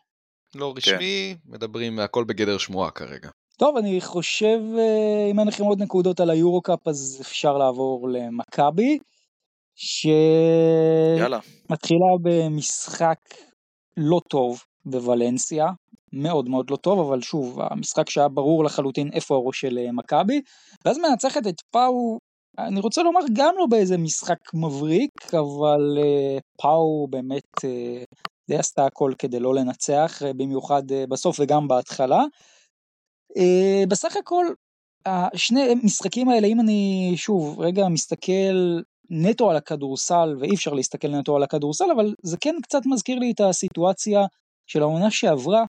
[0.55, 3.29] לא רשמי, מדברים הכל בגדר שמועה כרגע.
[3.57, 8.97] טוב, אני חושב, אה, אם אין לכם עוד נקודות על היורו-קאפ, אז אפשר לעבור למכבי.
[9.75, 11.19] שמתחילה
[12.23, 13.19] במשחק
[13.97, 15.65] לא טוב בוולנסיה,
[16.13, 20.41] מאוד מאוד לא טוב, אבל שוב, המשחק שהיה ברור לחלוטין איפה הראש של אה, מכבי,
[20.85, 22.19] ואז מנצחת את פאו
[22.57, 28.03] אני רוצה לומר גם לא באיזה משחק מבריק, אבל אה, פאו באמת אה,
[28.49, 32.23] די עשתה הכל כדי לא לנצח, אה, במיוחד אה, בסוף וגם בהתחלה.
[33.37, 34.45] אה, בסך הכל,
[35.05, 38.79] השני משחקים האלה, אם אני שוב רגע מסתכל
[39.09, 43.31] נטו על הכדורסל, ואי אפשר להסתכל נטו על הכדורסל, אבל זה כן קצת מזכיר לי
[43.31, 44.25] את הסיטואציה
[44.67, 45.65] של העונה שעברה,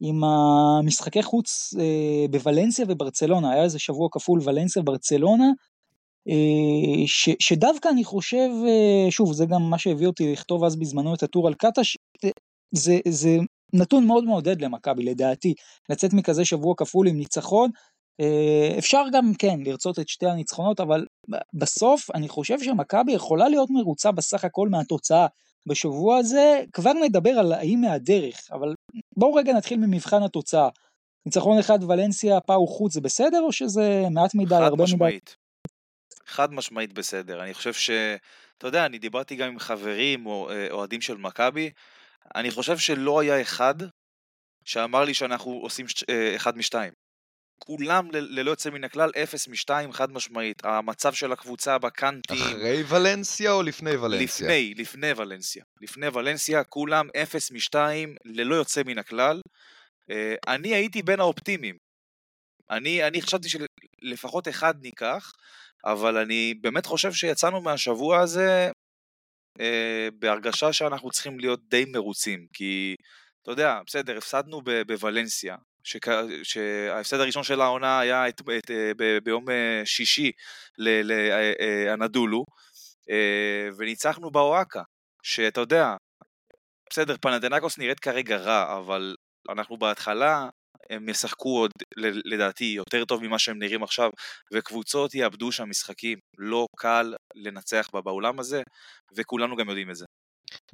[0.00, 5.46] עם המשחקי חוץ אה, בוולנסיה וברצלונה, היה איזה שבוע כפול ולנסיה וברצלונה,
[7.06, 11.22] ש, שדווקא אני חושב, אה, שוב, זה גם מה שהביא אותי לכתוב אז בזמנו את
[11.22, 12.30] הטור על קטש, אה,
[12.74, 13.36] זה, זה
[13.72, 15.54] נתון מאוד מעודד למכבי, לדעתי,
[15.90, 17.70] לצאת מכזה שבוע כפול עם ניצחון.
[18.20, 21.06] אה, אפשר גם, כן, לרצות את שתי הניצחונות, אבל
[21.54, 25.26] בסוף אני חושב שמכבי יכולה להיות מרוצה בסך הכל מהתוצאה.
[25.68, 28.74] בשבוע הזה כבר נדבר על האם מהדרך, אבל
[29.16, 30.68] בואו רגע נתחיל ממבחן התוצאה.
[31.26, 34.94] ניצחון אחד ולנסיה, פאו חוץ זה בסדר, או שזה מעט מדי, חד הרבה מדי?
[34.94, 35.36] משמעית.
[36.26, 37.42] חד משמעית בסדר.
[37.42, 37.90] אני חושב ש...
[38.58, 41.70] אתה יודע, אני דיברתי גם עם חברים או אה, אוהדים של מכבי,
[42.34, 43.74] אני חושב שלא היה אחד
[44.64, 46.04] שאמר לי שאנחנו עושים ש...
[46.10, 46.92] אה, אחד משתיים.
[47.58, 50.64] כולם ל- ללא יוצא מן הכלל, אפס משתיים, חד משמעית.
[50.64, 54.46] המצב של הקבוצה בקאנטים, אחרי ולנסיה או לפני ולנסיה?
[54.46, 55.64] לפני, לפני ולנסיה.
[55.80, 59.40] לפני ולנסיה, כולם אפס משתיים, ללא יוצא מן הכלל.
[60.10, 61.76] אה, אני הייתי בין האופטימיים.
[62.70, 65.32] אני, אני חשבתי שלפחות אחד ניקח,
[65.84, 68.70] אבל אני באמת חושב שיצאנו מהשבוע הזה
[69.60, 72.94] אה, בהרגשה שאנחנו צריכים להיות די מרוצים, כי
[73.42, 75.56] אתה יודע, בסדר, הפסדנו ב- בוולנסיה.
[76.42, 80.32] שההפסד הראשון של העונה היה את, את, אה, ב- ביום אה, שישי
[80.78, 82.44] לאנדולו,
[83.10, 84.82] אה, וניצחנו באוהקה,
[85.22, 85.96] שאתה יודע,
[86.90, 89.14] בסדר, פנתנקוס נראית כרגע רע, אבל
[89.50, 90.48] אנחנו בהתחלה,
[90.90, 91.70] הם ישחקו עוד,
[92.24, 94.10] לדעתי, יותר טוב ממה שהם נראים עכשיו,
[94.52, 96.18] וקבוצות יאבדו שם משחקים.
[96.38, 98.62] לא קל לנצח בה באולם הזה,
[99.16, 100.04] וכולנו גם יודעים את זה.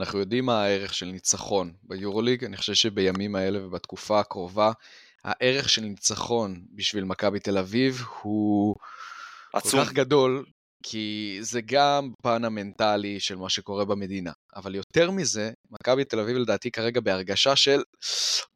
[0.00, 4.72] אנחנו יודעים מה הערך של ניצחון ביורוליג, אני חושב שבימים האלה ובתקופה הקרובה,
[5.24, 8.76] הערך של ניצחון בשביל מכבי תל אביב הוא
[9.54, 9.80] עצום.
[9.80, 10.44] כל כך גדול,
[10.82, 14.32] כי זה גם פן המנטלי של מה שקורה במדינה.
[14.56, 17.82] אבל יותר מזה, מכבי תל אביב לדעתי כרגע בהרגשה של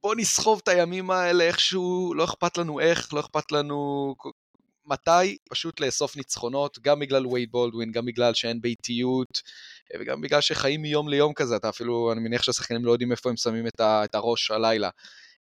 [0.03, 4.15] בוא נסחוב את הימים האלה איכשהו, לא אכפת לנו איך, לא אכפת לנו
[4.87, 9.43] מתי, פשוט לאסוף ניצחונות, גם בגלל וייד בולדווין, גם בגלל שאין ביתיות,
[10.01, 13.37] וגם בגלל שחיים מיום ליום כזה, אתה אפילו, אני מניח שהשחקנים לא יודעים איפה הם
[13.37, 14.91] שמים את הראש הלילה.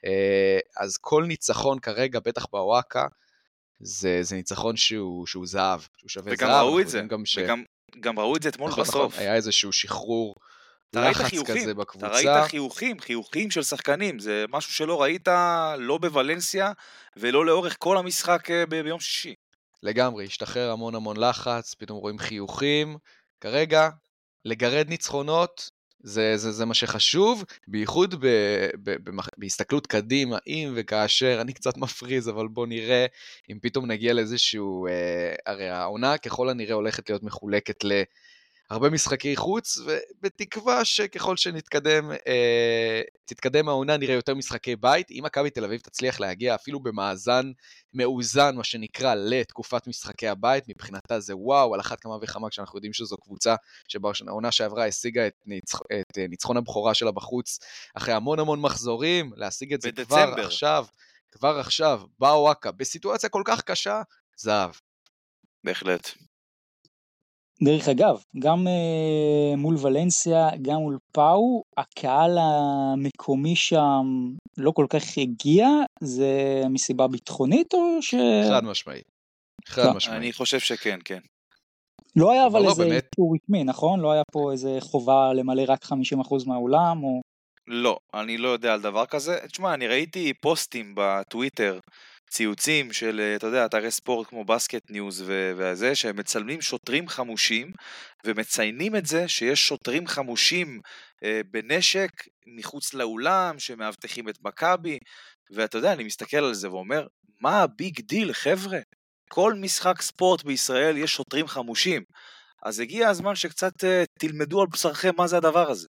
[0.04, 3.06] אה, אז כל ניצחון כרגע, בטח בוואקה,
[3.80, 6.56] זה, זה ניצחון שהוא, שהוא זהב, שהוא שווה וגם זהב.
[6.56, 7.38] ראו אנחנו את זה, גם ש...
[7.38, 7.62] וגם
[8.00, 9.12] גם ראו את זה אתמול נכון, בסוף.
[9.12, 10.34] נכון, היה איזשהו שחרור
[10.90, 12.08] אתה לחץ חיוכים, כזה אתה בקבוצה.
[12.08, 15.28] ראית חיוכים, חיוכים של שחקנים, זה משהו שלא ראית
[15.78, 16.72] לא בוולנסיה
[17.16, 19.34] ולא לאורך כל המשחק אה, ב- ביום שישי.
[19.82, 22.98] לגמרי, השתחרר המון המון לחץ, פתאום רואים חיוכים.
[23.40, 23.88] כרגע,
[24.44, 25.69] לגרד ניצחונות,
[26.02, 28.26] זה, זה, זה מה שחשוב, בייחוד ב,
[28.82, 33.06] ב, במח, בהסתכלות קדימה, אם וכאשר, אני קצת מפריז, אבל בוא נראה
[33.50, 34.86] אם פתאום נגיע לאיזשהו...
[34.86, 38.02] אה, הרי העונה ככל הנראה הולכת להיות מחולקת ל...
[38.70, 45.10] הרבה משחקי חוץ, ובתקווה שככל שנתקדם, אה, תתקדם העונה נראה יותר משחקי בית.
[45.10, 47.52] אם מכבי תל אביב תצליח להגיע אפילו במאזן
[47.94, 52.92] מאוזן, מה שנקרא, לתקופת משחקי הבית, מבחינתה זה וואו, על אחת כמה וכמה כשאנחנו יודעים
[52.92, 53.54] שזו קבוצה
[53.88, 57.58] שבעונה שעברה השיגה את, ניצח, את אה, ניצחון הבכורה שלה בחוץ,
[57.94, 60.46] אחרי המון המון מחזורים, להשיג את זה כבר בדצמבר.
[60.46, 60.86] עכשיו,
[61.32, 64.02] כבר עכשיו, בוואקה, בסיטואציה כל כך קשה,
[64.36, 64.70] זהב.
[65.64, 66.29] בהחלט.
[67.64, 74.04] דרך אגב, גם אה, מול ולנסיה, גם מול פאו, הקהל המקומי שם
[74.58, 75.68] לא כל כך הגיע,
[76.00, 78.14] זה מסיבה ביטחונית או ש...
[78.48, 79.04] חד משמעית.
[79.66, 80.18] חד לא, משמעית.
[80.18, 81.18] אני חושב שכן, כן.
[82.16, 83.08] לא היה אבל לא, איזה באמת.
[83.12, 84.00] אישור רשמי, נכון?
[84.00, 85.88] לא היה פה איזה חובה למלא רק 50%
[86.46, 87.20] מהאולם, או...
[87.66, 89.38] לא, אני לא יודע על דבר כזה.
[89.46, 91.78] תשמע, אני ראיתי פוסטים בטוויטר,
[92.30, 97.72] ציוצים של, אה, אתה יודע, אתרי ספורט כמו בסקט ניוז וזה, שהם מצלמים שוטרים חמושים,
[98.24, 100.80] ומציינים את זה שיש שוטרים חמושים
[101.24, 102.10] אה, בנשק
[102.46, 104.98] מחוץ לאולם, שמאבטחים את מכבי,
[105.50, 107.06] ואתה יודע, אני מסתכל על זה ואומר,
[107.40, 108.78] מה ה big deal, חבר'ה?
[109.28, 112.02] כל משחק ספורט בישראל יש שוטרים חמושים.
[112.62, 115.88] אז הגיע הזמן שקצת אה, תלמדו על בשרכם מה זה הדבר הזה.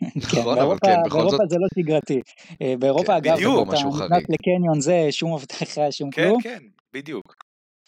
[0.00, 2.20] כן, נכון, אבל באירופה, כן, בכל באירופה זאת- זה לא שגרתי.
[2.62, 3.38] אה, באירופה, כן, אגב.
[3.38, 4.22] אתה נכנס.
[4.28, 6.42] לקניון זה, שום הבטחה, שום כן, כלום.
[6.42, 6.58] כן,
[6.94, 7.34] בדיוק.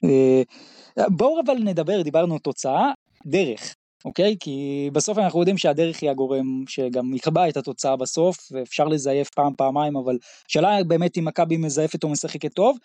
[0.05, 0.43] אה,
[1.09, 2.91] בואו אבל נדבר, דיברנו תוצאה,
[3.27, 4.37] דרך, אוקיי?
[4.41, 9.53] כי בסוף אנחנו יודעים שהדרך היא הגורם שגם יקבע את התוצאה בסוף, ואפשר לזייף פעם,
[9.57, 10.17] פעמיים, אבל
[10.51, 12.77] השאלה באמת אם מכבי מזייפת או משחקת טוב.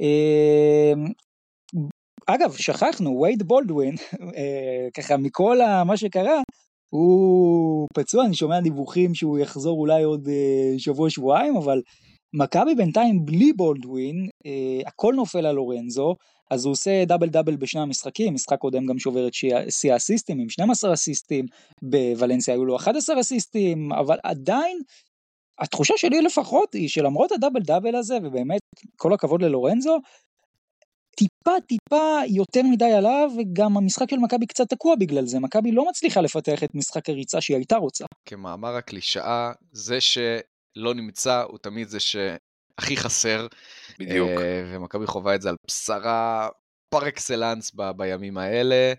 [0.00, 0.92] אה,
[2.26, 3.94] אגב, שכחנו, וייד בולדווין,
[4.96, 6.40] ככה מכל מה שקרה,
[6.96, 11.80] הוא פצוע, אני שומע דיווחים שהוא יחזור אולי עוד אה, שבוע-שבועיים, אבל
[12.34, 16.14] מכבי בינתיים בלי בולדווין, אה, הכל נופל על לורנזו,
[16.50, 20.48] אז הוא עושה דאבל דאבל בשני המשחקים, משחק קודם גם שובר את שיא- האסיסטים עם
[20.48, 21.44] 12 אסיסטים,
[21.82, 24.78] בוולנסיה היו לו 11 אסיסטים, אבל עדיין,
[25.58, 28.60] התחושה שלי לפחות היא שלמרות הדאבל דאבל הזה, ובאמת
[28.96, 29.98] כל הכבוד ללורנזו,
[31.16, 35.88] טיפה טיפה יותר מדי עליו, וגם המשחק של מכבי קצת תקוע בגלל זה, מכבי לא
[35.88, 38.04] מצליחה לפתח את משחק הריצה שהיא הייתה רוצה.
[38.26, 43.46] כמאמר הקלישאה, זה שלא נמצא הוא תמיד זה שהכי חסר.
[43.98, 44.30] בדיוק.
[44.30, 46.48] אה, ומכבי חווה את זה על בשרה
[46.88, 48.92] פר אקסלנס ב- בימים האלה.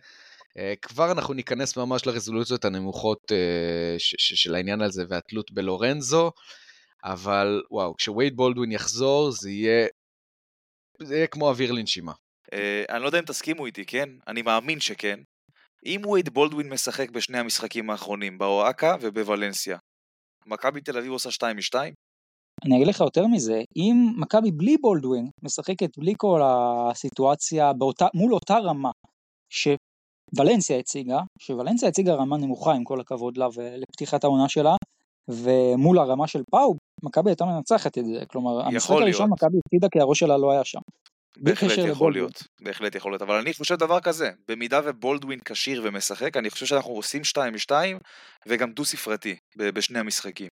[0.57, 6.31] אה, כבר אנחנו ניכנס ממש לרזולוציות הנמוכות אה, ש- ש- של העניין הזה והתלות בלורנזו,
[7.03, 9.87] אבל וואו, כשווייד בולדווין יחזור זה יהיה,
[11.01, 12.13] זה יהיה כמו אוויר לנשימה.
[12.53, 14.09] אה, אני לא יודע אם תסכימו איתי, כן?
[14.27, 15.19] אני מאמין שכן.
[15.85, 19.77] אם וייד בולדווין משחק בשני המשחקים האחרונים, באואקה ובוולנסיה,
[20.45, 21.75] מכבי תל אביב עושה 2 מ-2?
[22.65, 28.33] אני אגיד לך יותר מזה, אם מכבי בלי בולדווין משחקת בלי כל הסיטואציה באותה, מול
[28.33, 28.91] אותה רמה
[29.53, 34.75] שוולנסיה הציגה, שוולנסיה הציגה רמה נמוכה עם כל הכבוד לה ולפתיחת העונה שלה,
[35.27, 39.29] ומול הרמה של פאו, מכבי הייתה מנצחת את זה, כלומר המשחק הראשון.
[39.29, 40.79] מכבי הפסידה כי הראש שלה לא היה שם.
[41.39, 42.13] בהחלט יכול לבולדווין.
[42.13, 46.65] להיות, בהחלט יכול להיות, אבל אני חושב דבר כזה, במידה ובולדווין כשיר ומשחק, אני חושב
[46.65, 47.71] שאנחנו עושים 2 מ-2
[48.47, 50.47] וגם דו ספרתי בשני המשחקים.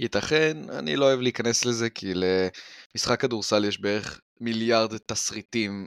[0.00, 5.86] ייתכן, אני לא אוהב להיכנס לזה, כי למשחק כדורסל יש בערך מיליארד תסריטים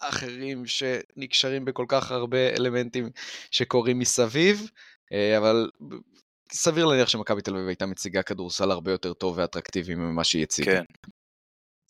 [0.00, 3.10] אחרים שנקשרים בכל כך הרבה אלמנטים
[3.50, 4.70] שקורים מסביב,
[5.12, 5.70] אה, אבל
[6.52, 10.72] סביר להניח שמכבי תל אביב הייתה מציגה כדורסל הרבה יותר טוב ואטרקטיבי ממה שהיא הציגה.
[10.72, 10.84] כן.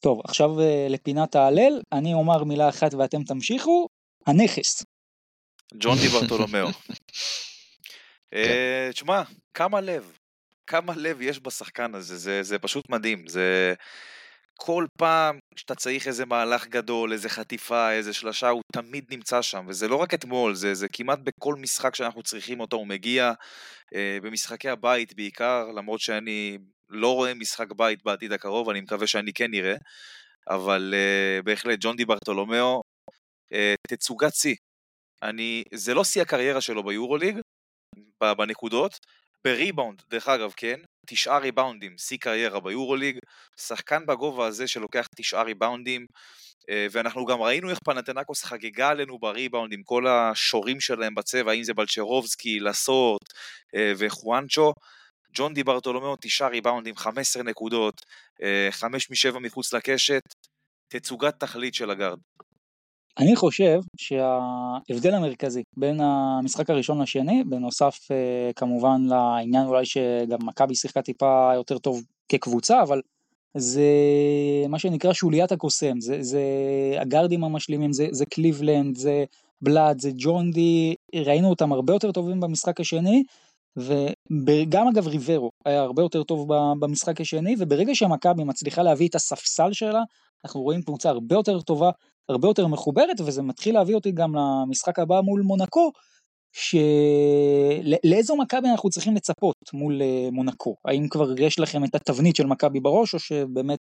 [0.00, 3.88] טוב, עכשיו אה, לפינת ההלל, אני אומר מילה אחת ואתם תמשיכו,
[4.26, 4.84] הנכס.
[5.74, 6.66] ג'ון די ברטולומיאו.
[8.30, 8.36] כן.
[8.36, 9.22] אה, תשמע,
[9.54, 10.18] כמה לב,
[10.66, 13.74] כמה לב יש בשחקן הזה, זה, זה פשוט מדהים, זה...
[14.58, 19.66] כל פעם שאתה צריך איזה מהלך גדול, איזה חטיפה, איזה שלשה, הוא תמיד נמצא שם,
[19.68, 23.32] וזה לא רק אתמול, זה, זה כמעט בכל משחק שאנחנו צריכים אותו, הוא מגיע,
[23.94, 29.32] אה, במשחקי הבית בעיקר, למרות שאני לא רואה משחק בית בעתיד הקרוב, אני מקווה שאני
[29.32, 29.76] כן אראה,
[30.50, 32.82] אבל אה, בהחלט, ג'ון די ברטולומיאו,
[33.52, 34.54] אה, תצוגת שיא.
[35.22, 37.40] אני, זה לא שיא הקריירה שלו ביורוליג,
[38.38, 38.98] בנקודות,
[39.44, 43.18] בריבאונד, דרך אגב, כן, תשעה ריבאונדים, שיא קריירה ביורוליג,
[43.56, 46.06] שחקן בגובה הזה שלוקח תשעה ריבאונדים,
[46.70, 51.62] אה, ואנחנו גם ראינו איך פנתנקוס חגגה עלינו בריבאונד עם כל השורים שלהם בצבע, אם
[51.62, 53.22] זה בלצ'רובסקי, לסוט
[53.74, 54.72] אה, וחואנצ'ו.
[55.34, 57.94] ג'ון די ברטולומיאו, תשעה ריבאונדים, 15 נקודות,
[58.42, 60.22] אה, חמש משבע מחוץ לקשת,
[60.88, 62.18] תצוגת תכלית של הגארד.
[63.18, 70.74] אני חושב שההבדל המרכזי בין המשחק הראשון לשני, בנוסף אה, כמובן לעניין אולי שגם מכבי
[70.74, 73.00] שיחקה טיפה יותר טוב כקבוצה, אבל
[73.56, 73.90] זה
[74.68, 76.42] מה שנקרא שוליית הקוסם, זה, זה
[77.00, 79.24] הגארדים המשלימים, זה, זה קליבלנד, זה
[79.62, 83.22] בלאד, זה ג'ון די, ראינו אותם הרבה יותר טובים במשחק השני,
[84.46, 86.48] וגם אגב ריברו היה הרבה יותר טוב
[86.78, 90.02] במשחק השני, וברגע שמכבי מצליחה להביא את הספסל שלה,
[90.44, 91.90] אנחנו רואים קבוצה הרבה יותר טובה,
[92.28, 95.92] הרבה יותר מחוברת, וזה מתחיל להביא אותי גם למשחק הבא מול מונקו,
[96.52, 100.76] שלאיזו מכבי אנחנו צריכים לצפות מול אה, מונקו?
[100.84, 103.78] האם כבר יש לכם את התבנית של מכבי בראש, או שבאמת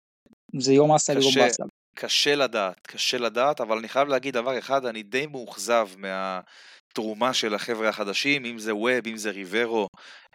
[0.59, 1.31] זה יום אסל יום.
[1.35, 1.63] באסל?
[1.95, 5.87] קשה לדעת, קשה לדעת, אבל אני חייב להגיד דבר אחד, אני די מאוכזב
[6.89, 9.87] מהתרומה של החבר'ה החדשים, אם זה ווב, אם זה ריברו.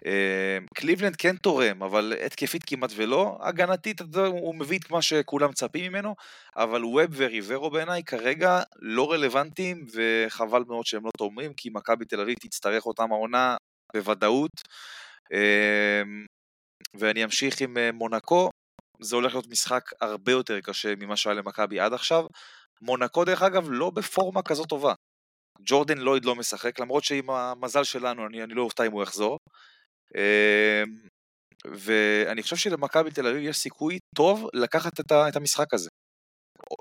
[0.06, 3.38] אה, קליבלנד כן תורם, אבל התקפית כמעט ולא.
[3.40, 6.14] הגנתית הוא מביא את מה שכולם מצפים ממנו,
[6.56, 12.20] אבל ווב וריברו בעיניי כרגע לא רלוונטיים, וחבל מאוד שהם לא תורמים, כי מכבי תל
[12.20, 13.56] אביב תצטרך אותם העונה
[13.94, 14.60] בוודאות.
[15.32, 16.02] אה,
[16.94, 18.50] ואני אמשיך עם אה, מונקו,
[19.00, 22.26] זה הולך להיות משחק הרבה יותר קשה ממה שהיה למכבי עד עכשיו.
[22.82, 24.94] מונקו דרך אגב לא בפורמה כזאת טובה.
[25.62, 29.38] ג'ורדן לויד לא משחק, למרות שעם המזל שלנו אני, אני לא אופתע אם הוא יחזור.
[30.16, 30.92] אמ,
[31.66, 35.90] ואני חושב שלמכבי תל אביב יש סיכוי טוב לקחת את, ה, את המשחק הזה.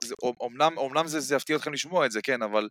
[0.04, 2.68] זה- אומנם, אומנם זה, זה יפתיע אתכם לשמוע את זה, כן, אבל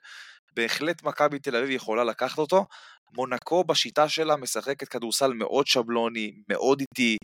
[0.57, 2.66] בהחלט מכבי תל אביב יכולה לקחת אותו.
[3.14, 7.16] מונקו בשיטה שלה משחקת כדורסל מאוד שבלוני, מאוד איטי,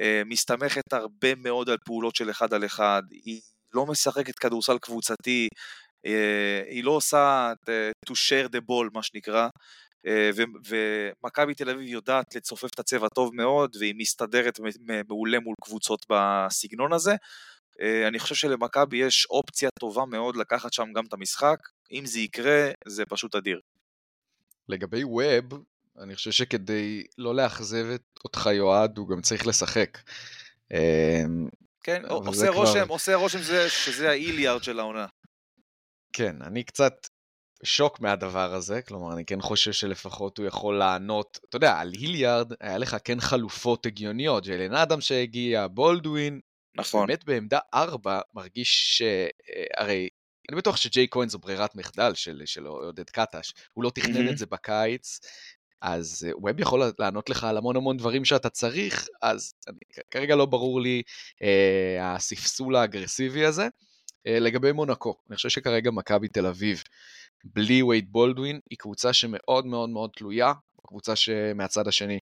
[0.00, 3.40] אה, מסתמכת הרבה מאוד על פעולות של אחד על אחד, היא
[3.74, 5.48] לא משחקת כדורסל קבוצתי,
[6.70, 9.48] היא לא עושה אה, to share the ball מה שנקרא,
[10.06, 10.30] אה,
[10.66, 14.58] ומכבי תל אביב יודעת לצופף את הצבע טוב מאוד, והיא מסתדרת
[15.08, 17.14] מעולה מול קבוצות בסגנון הזה.
[17.80, 21.58] אה, אני חושב שלמכבי יש אופציה טובה מאוד לקחת שם גם את המשחק.
[21.92, 23.60] אם זה יקרה, זה פשוט אדיר.
[24.68, 25.62] לגבי ווב,
[25.98, 27.86] אני חושב שכדי לא לאכזב
[28.24, 29.98] אותך יועד, הוא גם צריך לשחק.
[31.82, 35.06] כן, עושה זה כבר- רושם, עושה רושם זה- שזה האיליארד של העונה.
[36.12, 37.08] כן, אני קצת
[37.64, 42.52] שוק מהדבר הזה, כלומר, אני כן חושב שלפחות הוא יכול לענות, אתה יודע, על היליארד
[42.60, 46.40] היה לך כן חלופות הגיוניות, ג'יילן אדם שהגיע, בולדווין,
[46.76, 47.06] נכון.
[47.06, 49.02] באמת בעמדה 4 מרגיש ש...
[49.78, 49.84] אה,
[50.50, 54.28] אני בטוח שג'יי כהן זו ברירת מחדל של, של עודד קטש, הוא לא תכנן מהמם.
[54.28, 55.20] את זה בקיץ,
[55.82, 59.78] אז אה, ווב יכול לענות לך על המון המון דברים שאתה צריך, אז אני,
[60.10, 61.02] כרגע לא ברור לי
[61.42, 63.68] אה, הספסול האגרסיבי הזה.
[64.26, 66.82] אה, לגבי מונקו, אני חושב שכרגע מכבי תל אביב,
[67.44, 72.18] בלי וייד בולדווין, היא קבוצה שמאוד מאוד מאוד תלויה בקבוצה שמהצד השני.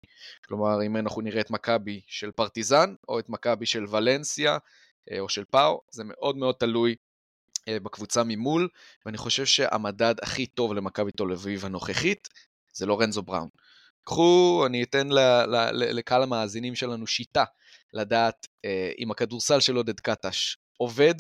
[0.49, 4.59] כלומר, אם אנחנו נראה את מכבי של פרטיזן, או את מכבי של ולנסיה,
[5.11, 6.95] אה, או של פאו, זה מאוד מאוד תלוי
[7.69, 8.69] אה, בקבוצה ממול,
[9.07, 12.29] ואני חושב שהמדד הכי טוב למכבי תל אביב הנוכחית,
[12.73, 13.49] זה לורנזו בראון.
[14.05, 17.45] קחו, אני אתן ל- ל- ל- לקהל המאזינים שלנו שיטה
[17.93, 18.47] לדעת
[18.99, 21.15] אם הכדורסל של עודד קטש עובד,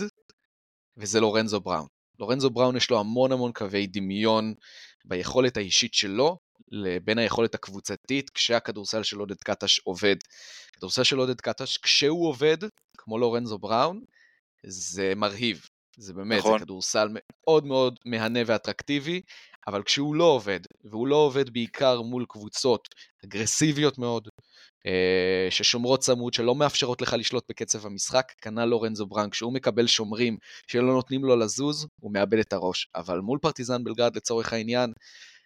[1.01, 1.87] וזה לורנזו בראון.
[2.19, 4.55] לורנזו בראון יש לו המון המון קווי דמיון
[5.05, 6.39] ביכולת האישית שלו
[6.71, 10.17] לבין היכולת הקבוצתית כשהכדורסל של עודד קטש עובד.
[10.71, 12.57] הכדורסל של עודד קטש, כשהוא עובד,
[12.99, 14.01] כמו לורנזו בראון,
[14.67, 15.69] זה מרהיב.
[15.97, 16.59] זה באמת, נכון.
[16.59, 19.21] זה כדורסל מאוד מאוד מהנה ואטרקטיבי,
[19.67, 22.89] אבל כשהוא לא עובד, והוא לא עובד בעיקר מול קבוצות
[23.25, 24.29] אגרסיביות מאוד,
[25.51, 30.93] ששומרות צמוד, שלא מאפשרות לך לשלוט בקצב המשחק, כנ"ל לורנזו בראון, כשהוא מקבל שומרים שלא
[30.93, 32.89] נותנים לו לזוז, הוא מאבד את הראש.
[32.95, 34.93] אבל מול פרטיזן בלגרד לצורך העניין,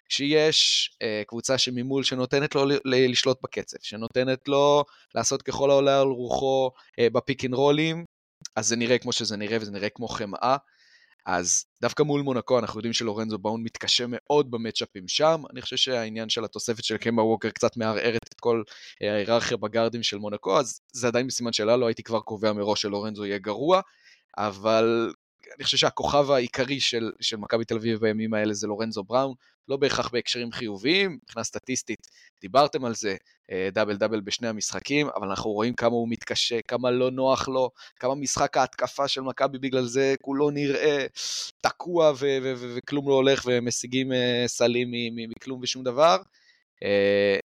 [0.08, 6.00] כשיש אה, קבוצה שממול שנותנת לו ל- ל- לשלוט בקצב, שנותנת לו לעשות ככל העולה
[6.00, 8.04] על רוחו אה, בפיק אנד רולים,
[8.56, 10.56] אז זה נראה כמו שזה נראה וזה נראה כמו חמאה.
[11.26, 15.42] אז דווקא מול מונקו אנחנו יודעים שלורנזו בראון מתקשה מאוד במצ'אפים שם.
[15.52, 18.62] אני חושב שהעניין של התוספת של קמבה ווקר קצת מערערת את כל
[19.02, 22.82] אה, ההיררכיה בגארדים של מונקו, אז זה עדיין בסימן שאלה, לא הייתי כבר קובע מראש
[22.82, 23.80] שלורנזו יהיה גרוע,
[24.38, 25.12] אבל
[25.56, 29.34] אני חושב שהכוכב העיקרי של, של מכבי תל אביב בימים האלה זה לורנזו בראון,
[29.68, 32.06] לא בהכרח בהקשרים חיוביים, מבחינה סטטיסטית,
[32.40, 33.16] דיברתם על זה,
[33.50, 37.70] אה, דאבל דאבל בשני המשחקים, אבל אנחנו רואים כמה הוא מתקשה, כמה לא נוח לו,
[37.96, 41.06] כמה משחק ההתקפה של מכבי בגלל זה כולו נראה
[41.60, 44.88] תקוע וכלום לא הולך ומשיגים אה, סלים
[45.30, 46.16] מכלום ושום דבר.
[46.82, 47.38] אה,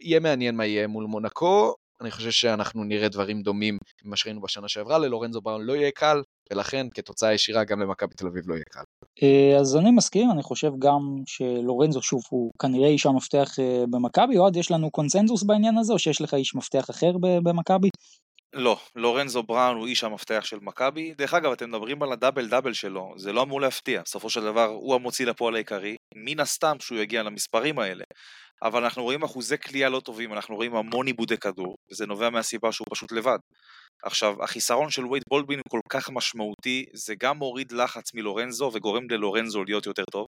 [0.00, 4.68] יהיה מעניין מה יהיה מול מונקו, אני חושב שאנחנו נראה דברים דומים ממה שראינו בשנה
[4.68, 6.22] שעברה, ללורנזו בראון לא יהיה קל,
[6.52, 8.82] ולכן כתוצאה ישירה גם למכבי תל אביב לא יהיה קל.
[9.22, 14.38] אה, אז אני מסכים, אני חושב גם שלורנזו שוב הוא כנראה איש המפתח אה, במכבי,
[14.38, 17.88] אוהד יש לנו קונצנזוס בעניין הזה או שיש לך איש מפתח אחר במכבי?
[18.54, 21.14] לא, לורנזו בראון הוא איש המפתח של מכבי.
[21.14, 24.02] דרך אגב, אתם מדברים על הדאבל דאבל שלו, זה לא אמור להפתיע.
[24.04, 25.96] בסופו של דבר, הוא המוציא לפועל העיקרי.
[26.14, 28.04] מן הסתם שהוא יגיע למספרים האלה.
[28.62, 32.72] אבל אנחנו רואים אחוזי כליאה לא טובים, אנחנו רואים המון עיבודי כדור, וזה נובע מהסיבה
[32.72, 33.38] שהוא פשוט לבד.
[34.02, 39.10] עכשיו, החיסרון של וייד בולדווין הוא כל כך משמעותי, זה גם מוריד לחץ מלורנזו וגורם
[39.10, 40.26] ללורנזו להיות יותר טוב,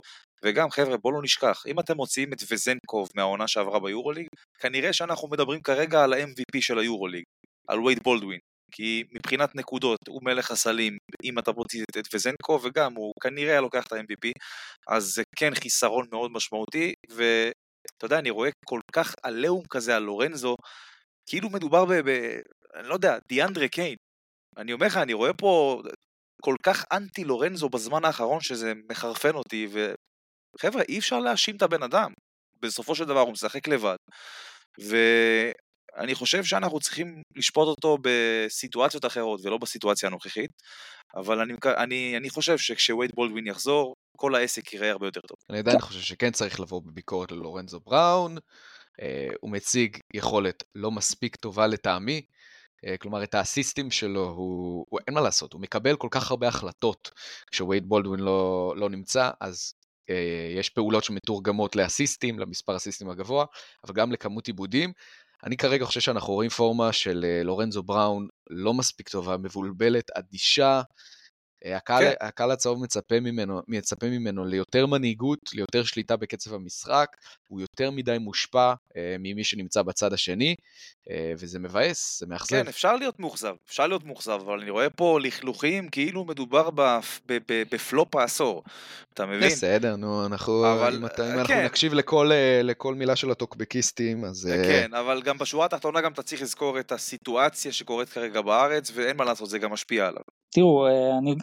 [0.46, 4.28] וגם חבר'ה בואו לא נשכח, אם אתם מוציאים את וזנקוב מהעונה שעברה ביורוליג,
[4.60, 7.24] כנראה שאנחנו מדברים כרגע על ה-MVP של היורוליג,
[7.72, 8.40] על וייד בולדווין.
[8.74, 13.62] כי מבחינת נקודות הוא מלך הסלים אם אתה מוציא את וזנקו וגם הוא כנראה היה
[13.62, 14.32] לוקח את ה-MVP
[14.88, 20.04] אז זה כן חיסרון מאוד משמעותי ואתה יודע אני רואה כל כך עליהום כזה על
[20.04, 20.56] לורנזו
[21.30, 21.94] כאילו מדובר ב...
[21.94, 22.10] ב
[22.76, 23.96] אני לא יודע, דיאנדרה קיין.
[24.58, 25.82] אני אומר לך, אני רואה פה
[26.42, 31.84] כל כך אנטי לורנזו בזמן האחרון שזה מחרפן אותי, וחבר'ה, אי אפשר להאשים את הבן
[31.84, 32.12] אדם.
[32.62, 33.96] בסופו של דבר הוא משחק לבד.
[35.98, 40.52] ואני חושב שאנחנו צריכים לשפוט אותו בסיטואציות אחרות ולא בסיטואציה הנוכחית.
[41.16, 45.38] אבל אני, אני, אני חושב שכשווייד בולדווין יחזור, כל העסק ייראה הרבה יותר טוב.
[45.50, 48.38] אני עדיין חושב שכן צריך לבוא בביקורת ללורנזו בראון.
[48.38, 55.00] Uh, הוא מציג יכולת לא מספיק טובה לטעמי, uh, כלומר את האסיסטים שלו, הוא, הוא,
[55.08, 57.12] אין מה לעשות, הוא מקבל כל כך הרבה החלטות
[57.52, 59.74] כשווייד בולדווין לא, לא נמצא, אז
[60.10, 60.14] uh,
[60.60, 63.46] יש פעולות שמתורגמות לאסיסטים, למספר אסיסטים הגבוה,
[63.84, 64.94] אבל גם לכמות עיבודים.
[65.44, 70.82] אני כרגע חושב שאנחנו רואים פורמה של uh, לורנזו בראון לא מספיק טובה, מבולבלת, אדישה.
[71.66, 72.14] הקהל, כן.
[72.22, 77.08] הקהל הצהוב מצפה ממנו, מצפה ממנו ליותר מנהיגות, ליותר שליטה בקצב המשחק,
[77.48, 80.56] הוא יותר מדי מושפע אה, ממי שנמצא בצד השני,
[81.10, 82.50] אה, וזה מבאס, זה מאכזב.
[82.50, 87.20] כן, אפשר להיות מאוכזב, אפשר להיות מאוכזב, אבל אני רואה פה לכלוכים כאילו מדובר בפ,
[87.72, 88.64] בפלופ העשור,
[89.14, 89.50] אתה מבין?
[89.50, 91.40] בסדר, נו, אנחנו, אבל, אם, אתה, אם כן.
[91.40, 92.32] אנחנו נקשיב לכל,
[92.64, 94.50] לכל מילה של הטוקבקיסטים, אז...
[94.64, 99.18] כן, אבל גם בשורה התחתונה גם אתה צריך לזכור את הסיטואציה שקורית כרגע בארץ, ואין
[99.18, 100.24] מה לעשות, זה גם משפיע עליו.
[100.54, 101.36] תראו, אה, אני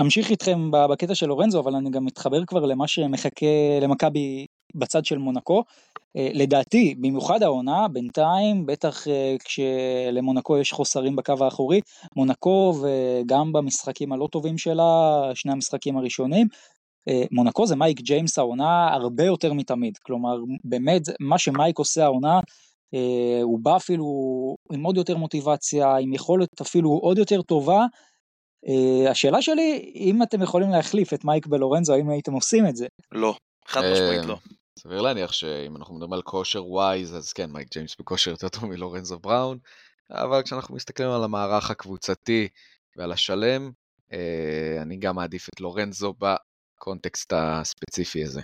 [0.00, 3.46] אמשיך איתכם בקטע של לורנזו, אבל אני גם מתחבר כבר למה שמחכה
[3.80, 5.64] למכבי בצד של מונקו.
[6.16, 11.80] אה, לדעתי, במיוחד העונה, בינתיים, בטח אה, כשלמונקו יש חוסרים בקו האחורי,
[12.16, 16.46] מונקו וגם במשחקים הלא טובים שלה, שני המשחקים הראשונים,
[17.08, 19.98] אה, מונקו זה מייק ג'יימס העונה הרבה יותר מתמיד.
[20.02, 22.40] כלומר, באמת, מה שמייק עושה העונה,
[23.42, 24.04] הוא בא אפילו
[24.72, 27.86] עם עוד יותר מוטיבציה, עם יכולת אפילו עוד יותר טובה.
[28.68, 32.86] אה, השאלה שלי, אם אתם יכולים להחליף את מייק בלורנזו, האם הייתם עושים את זה?
[33.12, 33.34] לא,
[33.66, 34.36] חד משמעית לא.
[34.78, 38.66] סביר להניח שאם אנחנו מדברים על כושר wise, אז כן, מייק ג'יימס בכושר יותר טוב
[38.66, 39.58] מלורנזו בראון,
[40.10, 42.48] אבל כשאנחנו מסתכלים על המערך הקבוצתי
[42.96, 43.70] ועל השלם,
[44.12, 48.40] אה, אני גם מעדיף את לורנזו בקונטקסט הספציפי הזה.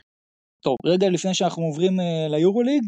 [0.61, 2.83] טוב, רגע לפני שאנחנו עוברים אה, ליורוליג,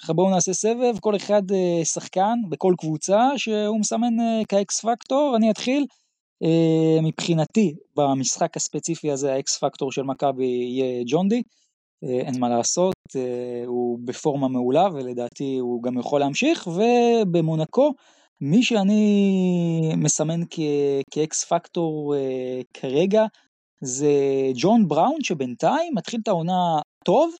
[0.00, 4.80] ככה בואו נעשה סבב, כל אחד אה, שחקן בכל קבוצה שהוא מסמן אה, כ X
[4.80, 5.86] factor, אני אתחיל.
[6.42, 11.42] אה, מבחינתי, במשחק הספציפי הזה, האקס פקטור של מכבי יהיה ג'ון די,
[12.04, 17.94] אה, אין מה לעשות, אה, הוא בפורמה מעולה ולדעתי הוא גם יכול להמשיך, ובמונקו,
[18.40, 20.40] מי שאני מסמן
[21.10, 22.14] כאקס פקטור
[22.74, 23.24] כרגע,
[23.80, 24.12] זה
[24.54, 27.34] ג'ון בראון שבינתיים מתחיל את העונה טוב,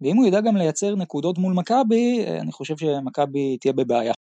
[0.00, 4.12] ואם הוא ידע גם לייצר נקודות מול מכבי, אני חושב שמכבי תהיה בבעיה.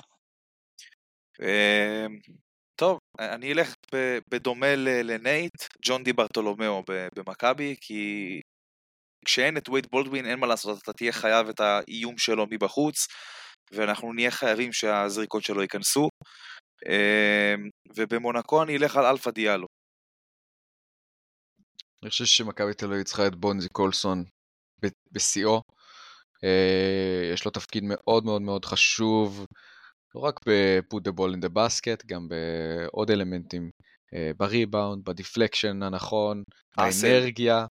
[2.82, 3.74] טוב, אני אלך
[4.30, 5.52] בדומה לנייט,
[5.84, 6.82] ג'ון דיברתולומיאו
[7.16, 8.40] במכבי, כי
[9.24, 13.06] כשאין את ווייד בולדווין אין מה לעשות, אתה תהיה חייב את האיום שלו מבחוץ,
[13.72, 16.08] ואנחנו נהיה חייבים שהזריקות שלו ייכנסו.
[16.88, 19.66] אמ, ובמונקו אני אלך על אלפא דיאלו.
[22.02, 24.24] אני חושב שמכבי תל אביב צריכה את בונזי קולסון
[25.12, 25.60] בשיאו.
[26.44, 29.46] אה, יש לו תפקיד מאוד מאוד מאוד חשוב,
[30.14, 33.70] לא רק ב- put the ball in the basket, גם בעוד אלמנטים,
[34.14, 36.42] אה, בריבאונד, ב deflection הנכון,
[36.76, 37.08] ב hustle.
[37.08, 37.66] באנרגיה.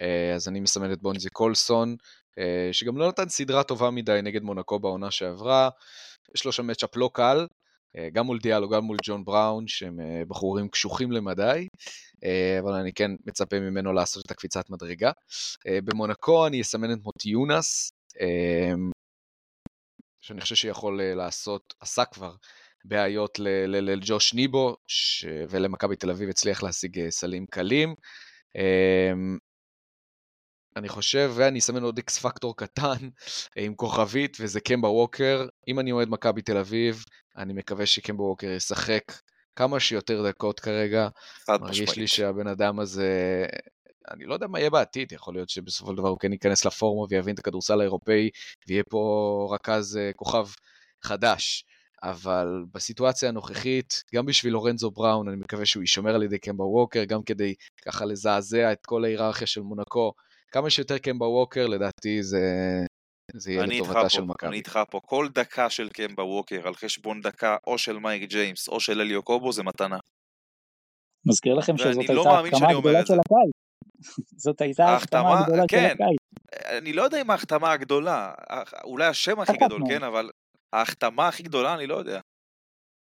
[0.00, 1.96] אה, אז אני מסמן את בונזי קולסון,
[2.38, 5.68] אה, שגם לא נתן סדרה טובה מדי נגד מונקו בעונה שעברה.
[6.34, 7.46] יש לו שם matchup לא קל,
[7.96, 11.68] אה, גם מול דיאלו, גם מול ג'ון בראון, שהם אה, בחורים קשוחים למדי,
[12.24, 15.10] אה, אבל אני כן מצפה ממנו לעשות את הקפיצת מדרגה.
[15.66, 18.74] אה, במונקו אני אסמן את מוטיאיונאס, אה,
[20.26, 22.34] שאני חושב שיכול אה, לעשות, עשה כבר
[22.84, 25.24] בעיות לג'וש ניבו, ש...
[25.48, 27.94] ולמכבי תל אביב הצליח להשיג אה, סלים קלים.
[28.56, 29.12] אה,
[30.76, 33.08] אני חושב, ואני אסמן עוד אקס פקטור קטן
[33.58, 35.46] אה, עם כוכבית, וזה קמבה ווקר.
[35.68, 37.04] אם אני אוהד מכבי תל אביב,
[37.36, 39.12] אני מקווה שקמבה ווקר ישחק
[39.56, 41.08] כמה שיותר דקות כרגע.
[41.48, 42.08] מרגיש לי משמעית.
[42.08, 43.46] שהבן אדם הזה,
[44.10, 47.06] אני לא יודע מה יהיה בעתיד, יכול להיות שבסופו של דבר הוא כן ייכנס לפורמה
[47.10, 48.30] ויבין את הכדורסל האירופאי,
[48.68, 50.46] ויהיה פה רכז אה, כוכב
[51.02, 51.64] חדש.
[52.02, 57.04] אבל בסיטואציה הנוכחית, גם בשביל לורנזו בראון, אני מקווה שהוא יישמר על ידי קמבה ווקר,
[57.04, 57.54] גם כדי
[57.84, 60.12] ככה לזעזע את כל ההיררכיה של מונקו.
[60.52, 62.40] כמה שיותר קמבה ווקר, לדעתי זה,
[63.34, 64.56] זה יהיה לטובתה של פה, אני מכבי.
[64.56, 65.00] איתך פה.
[65.06, 69.22] כל דקה של קמבה ווקר על חשבון דקה או של מייק ג'יימס או של אליו
[69.22, 69.98] קובו זה מתנה.
[71.26, 73.14] מזכיר לכם שזאת לא הייתה שאני אומר הגדולה של.
[73.14, 73.65] הקיץ.
[74.44, 75.94] זאת הייתה ההחתמה הגדולה של כן.
[75.94, 76.18] הקיץ.
[76.78, 78.32] אני לא יודע אם ההחתמה הגדולה,
[78.84, 79.82] אולי השם הכי גדול.
[79.88, 80.30] כן, אבל
[80.72, 82.20] ההחתמה הכי גדולה, אני לא יודע.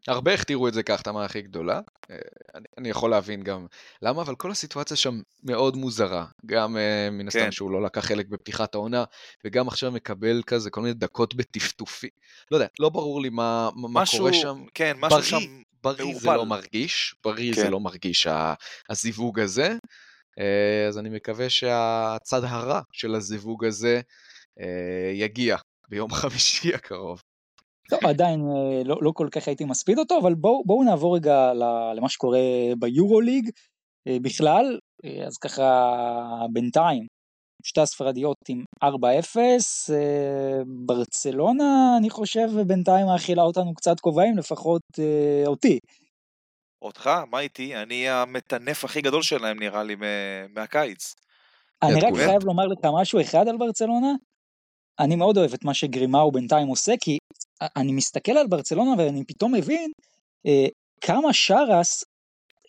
[0.09, 1.81] הרבה הכתירו את זה כהחתמה הכי גדולה,
[2.11, 2.17] אה,
[2.55, 3.67] אני, אני יכול להבין גם
[4.03, 6.25] למה, אבל כל הסיטואציה שם מאוד מוזרה.
[6.47, 7.53] גם אה, מן הסתם כן.
[7.53, 9.05] שהוא לא לקח חלק בפתיחת העונה,
[9.45, 12.09] וגם עכשיו מקבל כזה כל מיני דקות בטפטופי.
[12.51, 14.65] לא יודע, לא ברור לי מה, מה מה משהו, קורה שם.
[14.75, 16.37] כן, משהו בריא, שם, בריא זה מעורפל.
[16.37, 17.71] לא מרגיש, בריא זה כן.
[17.71, 18.27] לא מרגיש
[18.91, 19.77] הזיווג הזה.
[20.39, 24.01] אה, אז אני מקווה שהצד הרע של הזיווג הזה
[24.61, 25.57] אה, יגיע
[25.89, 27.21] ביום חמישי הקרוב.
[27.89, 31.53] טוב, עדיין אה, לא, לא כל כך הייתי מספיד אותו, אבל בואו בוא נעבור רגע
[31.97, 32.39] למה שקורה
[32.79, 33.51] ביורוליג
[34.09, 34.79] בכלל.
[35.27, 35.93] אז ככה
[36.53, 37.07] בינתיים,
[37.65, 38.87] שתי הספרדיות עם 4-0,
[39.91, 44.83] אה, ברצלונה אני חושב בינתיים מאכילה אותנו קצת כובעים, לפחות
[45.47, 45.79] אותי.
[46.83, 47.77] אותך, מה איתי?
[47.77, 49.97] אני המטנף הכי גדול שלהם נראה לי
[50.55, 51.15] מהקיץ.
[51.83, 52.15] אני רק.
[52.15, 54.13] חייב לומר לך משהו אחד על ברצלונה.
[55.01, 57.19] אני מאוד אוהב את מה שגרימאו בינתיים עושה, כי
[57.77, 59.91] אני מסתכל על ברצלונה ואני פתאום מבין
[60.47, 60.67] אה,
[61.01, 62.05] כמה שרס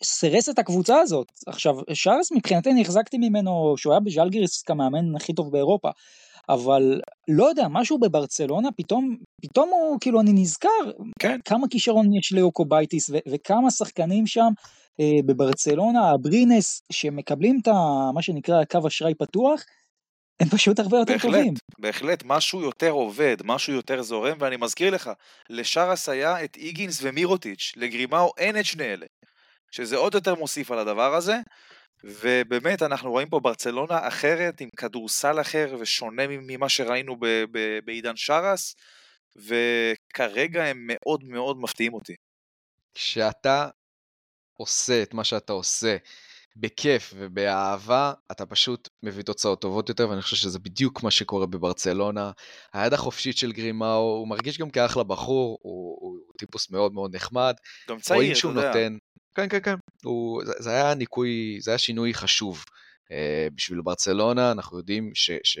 [0.04, 1.26] סירס את הקבוצה הזאת.
[1.46, 5.90] עכשיו, שרס מבחינתי אני החזקתי ממנו שהוא היה בז'לגיריס כמאמן הכי טוב באירופה,
[6.48, 10.68] אבל לא יודע, משהו בברצלונה, פתאום, פתאום הוא, כאילו, אני נזכר,
[11.18, 11.38] כן.
[11.44, 14.48] כמה כישרון יש ליוקובייטיס ו- וכמה שחקנים שם
[15.00, 19.62] אה, בברצלונה, אברינס, שמקבלים את ה- מה שנקרא קו אשראי פתוח,
[20.40, 21.54] הם פשוט הרבה יותר בהחלט, טובים.
[21.78, 25.10] בהחלט, משהו יותר עובד, משהו יותר זורם, ואני מזכיר לך,
[25.50, 29.06] לשרס היה את היגינס ומירוטיץ', לגרימאו אין את שני אלה.
[29.70, 31.40] שזה עוד יותר מוסיף על הדבר הזה,
[32.04, 38.16] ובאמת אנחנו רואים פה ברצלונה אחרת, עם כדורסל אחר ושונה ממה שראינו ב- ב- בעידן
[38.16, 38.76] שרס,
[39.36, 42.14] וכרגע הם מאוד מאוד מפתיעים אותי.
[42.94, 43.68] כשאתה
[44.56, 45.96] עושה את מה שאתה עושה
[46.56, 52.30] בכיף ובאהבה, אתה פשוט מביא תוצאות טובות יותר, ואני חושב שזה בדיוק מה שקורה בברצלונה.
[52.72, 57.16] היד החופשית של גרימאו, הוא מרגיש גם כאחלה בחור, הוא, הוא, הוא טיפוס מאוד מאוד
[57.16, 57.54] נחמד.
[57.90, 58.66] גם צעיר, רואים אתה שהוא יודע.
[58.66, 58.97] נותן,
[59.38, 59.74] כן, כן, כן,
[60.04, 62.64] הוא, זה, זה היה ניקוי, זה היה שינוי חשוב
[63.04, 65.58] uh, בשביל ברצלונה, אנחנו יודעים ש, ש,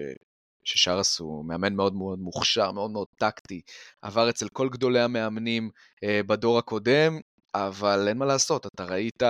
[0.64, 3.60] ששרס הוא מאמן מאוד מאוד מוכשר, מאוד מאוד טקטי,
[4.02, 7.20] עבר אצל כל גדולי המאמנים uh, בדור הקודם,
[7.54, 9.22] אבל אין מה לעשות, אתה ראית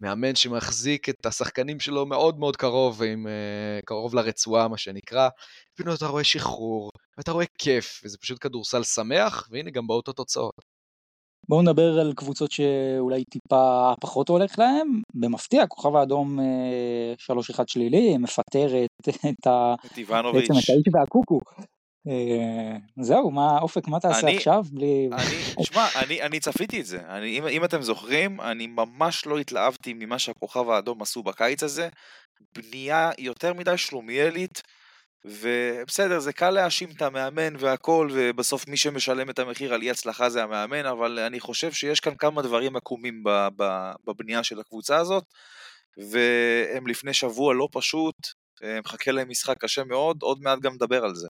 [0.00, 5.28] מאמן שמחזיק את השחקנים שלו מאוד מאוד קרוב, עם, uh, קרוב לרצועה, מה שנקרא,
[5.74, 10.73] ופתאום אתה רואה שחרור, ואתה רואה כיף, וזה פשוט כדורסל שמח, והנה גם באות התוצאות.
[11.48, 15.02] בואו נדבר על קבוצות שאולי טיפה פחות הולך להם.
[15.14, 18.90] במפתיע, הכוכב האדום אה, 3-1 שלילי, מפטרת
[19.30, 19.74] את ה...
[19.86, 20.40] את איבנוביץ'.
[20.40, 21.40] בעצם את האיש והקוקו.
[22.08, 24.62] אה, זהו, מה, אופק, מה תעשה אני- עכשיו?
[24.72, 25.08] בלי...
[25.12, 26.98] אני, שמע, אני, אני צפיתי את זה.
[27.08, 31.88] אני, אם, אם אתם זוכרים, אני ממש לא התלהבתי ממה שהכוכב האדום עשו בקיץ הזה.
[32.54, 34.62] בנייה יותר מדי שלומיאלית,
[35.24, 40.30] ובסדר, זה קל להאשים את המאמן והכל, ובסוף מי שמשלם את המחיר על אי הצלחה
[40.30, 43.22] זה המאמן, אבל אני חושב שיש כאן כמה דברים עקומים
[44.06, 45.24] בבנייה של הקבוצה הזאת,
[46.10, 48.16] והם לפני שבוע לא פשוט,
[48.64, 51.28] אה, מחכה להם משחק קשה מאוד, עוד מעט גם נדבר על זה.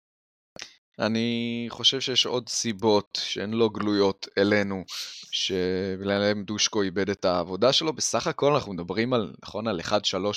[0.99, 4.83] אני חושב שיש עוד סיבות שהן לא גלויות אלינו,
[5.31, 7.93] שבגללם דושקו איבד את העבודה שלו.
[7.93, 9.91] בסך הכל אנחנו מדברים על, נכון, על 1-3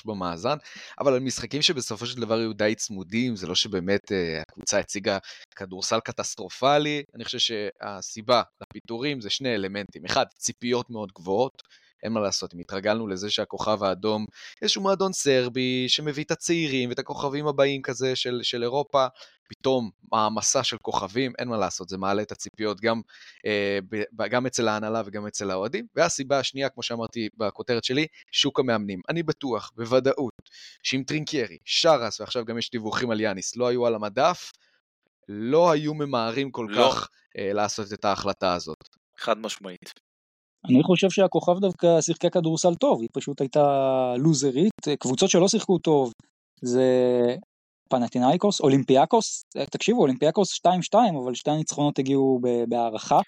[0.04, 0.56] במאזן,
[1.00, 5.18] אבל על משחקים שבסופו של דבר היו די צמודים, זה לא שבאמת אה, הקבוצה הציגה
[5.56, 7.02] כדורסל קטסטרופלי.
[7.14, 10.04] אני חושב שהסיבה לפיטורים זה שני אלמנטים.
[10.04, 11.62] אחד, ציפיות מאוד גבוהות.
[12.02, 14.26] אין מה לעשות, אם התרגלנו לזה שהכוכב האדום,
[14.62, 19.06] איזשהו מועדון סרבי שמביא את הצעירים ואת הכוכבים הבאים כזה של, של אירופה,
[19.48, 23.00] פתאום מעמסה של כוכבים, אין מה לעשות, זה מעלה את הציפיות גם,
[23.46, 25.86] אה, ב, גם אצל ההנהלה וגם אצל האוהדים.
[25.96, 29.00] והסיבה השנייה, כמו שאמרתי בכותרת שלי, שוק המאמנים.
[29.08, 30.50] אני בטוח, בוודאות,
[30.82, 34.52] שאם טרינקיירי, שרס, ועכשיו גם יש דיווחים על יאניס, לא היו על המדף,
[35.28, 36.90] לא היו ממהרים כל לא.
[36.90, 38.88] כך אה, לעשות את ההחלטה הזאת.
[39.18, 39.92] חד משמעית.
[40.68, 43.66] אני חושב שהכוכב דווקא שיחקה כדורסל טוב, היא פשוט הייתה
[44.18, 44.88] לוזרית.
[44.98, 46.12] קבוצות שלא שיחקו טוב
[46.62, 46.86] זה
[47.88, 50.94] פנאתינייקוס, אולימפיאקוס, תקשיבו, אולימפיאקוס 2-2,
[51.24, 53.20] אבל שתי הניצחונות הגיעו בהארכה.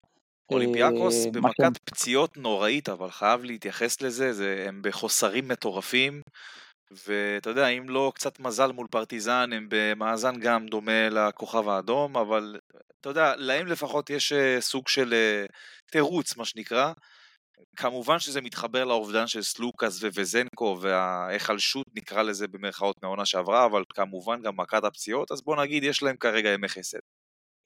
[0.53, 6.22] אולימפיאקוס אה, במכת פציעות נוראית, אבל חייב להתייחס לזה, זה, הם בחוסרים מטורפים,
[7.07, 12.57] ואתה יודע, אם לא קצת מזל מול פרטיזן, הם במאזן גם דומה לכוכב האדום, אבל
[13.01, 15.45] אתה יודע, להם לפחות יש אה, סוג של אה,
[15.91, 16.93] תירוץ, מה שנקרא.
[17.77, 24.43] כמובן שזה מתחבר לאובדן של סלוקאס ווזנקו וההיחלשות נקרא לזה במרכאות מהעונה שעברה, אבל כמובן
[24.43, 26.99] גם מכת הפציעות, אז בוא נגיד יש להם כרגע ימי חסד.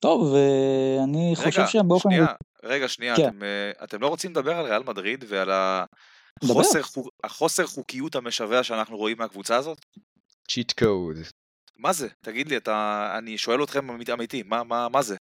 [0.01, 2.11] טוב, ואני חושב רגע, שהם באופן...
[2.11, 2.27] שנייה,
[2.63, 3.29] רגע, שנייה, כן.
[3.29, 5.51] אתם, אה, אתם לא רוצים לדבר על ריאל מדריד ועל.
[6.43, 9.79] החוסר, חוק- החוסר חוקיות המשווע שאנחנו רואים מהקבוצה הזאת?
[10.51, 11.17] צ'יט קוד.
[11.77, 12.09] מה זה?
[12.21, 15.17] תגיד לי, אתה, אני שואל אתכם אמית- אמיתי, מה, מה, מה זה?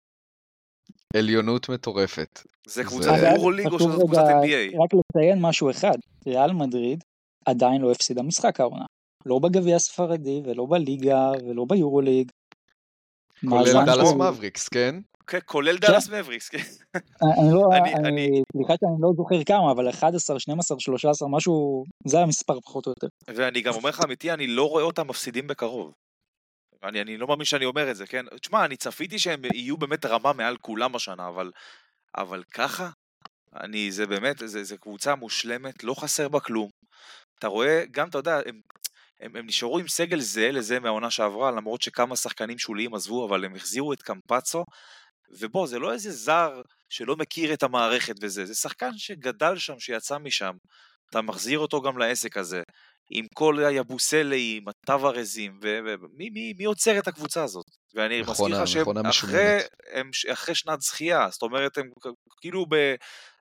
[1.17, 2.41] עליונות מטורפת.
[2.67, 4.83] זה קבוצת זה- אבל יורו ליג או שזו קבוצת NBA?
[4.85, 5.95] רק לציין משהו אחד,
[6.27, 7.05] ריאל מדריד
[7.47, 8.85] עדיין לא הפסידה משחק העונה.
[9.27, 12.31] לא בגביע הספרדי ולא בליגה ולא ביורו ליג.
[13.49, 14.95] כולל דאלאס מבריקס, כן?
[15.27, 16.59] כן, כולל דאלאס מבריקס, כן.
[17.23, 21.85] אני לא, אני- אני, אני- סליחה שאני לא זוכר כמה, אבל 11, 12, 13, משהו,
[22.07, 23.07] זה המספר פחות או יותר.
[23.35, 25.93] ואני גם אומר לך אמיתי, אני לא רואה אותם מפסידים בקרוב.
[26.85, 28.25] אני, אני לא מאמין שאני אומר את זה, כן?
[28.41, 31.51] תשמע, אני צפיתי שהם יהיו באמת רמה מעל כולם השנה, אבל,
[32.17, 32.91] אבל ככה?
[33.61, 36.71] אני, זה באמת, זה, זה קבוצה מושלמת, לא חסר בה כלום.
[37.39, 38.61] אתה רואה, גם, אתה יודע, הם,
[39.21, 43.45] הם, הם נשארו עם סגל זהה לזה מהעונה שעברה, למרות שכמה שחקנים שוליים עזבו, אבל
[43.45, 44.65] הם החזירו את קמפצו,
[45.39, 50.19] ובוא, זה לא איזה זר שלא מכיר את המערכת וזה, זה שחקן שגדל שם, שיצא
[50.19, 50.57] משם.
[51.11, 52.63] אתה מחזיר אותו גם לעסק הזה,
[53.11, 57.65] עם כל היבוסליים, הטוורזים, ומי מי, מי עוצר את הקבוצה הזאת?
[57.95, 59.59] ואני מכונה- מזכיר לך שהם אחרי.
[59.93, 61.91] הם אחרי שנת זכייה, זאת אומרת, הם
[62.41, 62.67] כאילו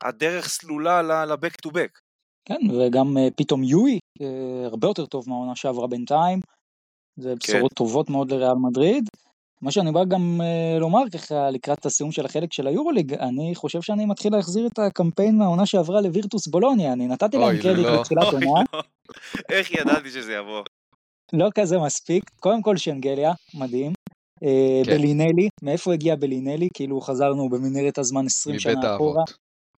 [0.03, 1.99] הדרך סלולה ל-back to back.
[2.45, 6.39] כן, וגם אה, פתאום יואי, אה, הרבה יותר טוב מהעונה שעברה בינתיים.
[7.19, 9.09] זה בשורות טובות מאוד לריאל מדריד.
[9.63, 13.81] מה שאני בא גם אה, לומר ככה לקראת הסיום של החלק של היורוליג, אני חושב
[13.81, 17.99] שאני מתחיל להחזיר את הקמפיין מהעונה שעברה לווירטוס בולוניה, אני נתתי להם קרדיט לא.
[17.99, 18.81] בתחילת עונה, לא.
[19.49, 20.63] איך ידעתי שזה יבוא?
[21.33, 22.23] לא כזה מספיק.
[22.39, 23.93] קודם כל שנגליה, מדהים.
[24.43, 24.91] אה, כן.
[24.91, 26.67] בלינלי, מאיפה הגיע בלינלי?
[26.73, 29.19] כאילו חזרנו במנהרת הזמן 20 מבית שנה אחורה.
[29.19, 29.33] האבות.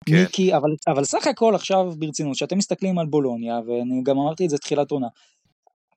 [0.07, 0.15] כן.
[0.15, 4.51] מיקי, אבל, אבל סך הכל עכשיו ברצינות, כשאתם מסתכלים על בולוניה, ואני גם אמרתי את
[4.51, 5.09] זה תחילת עונה,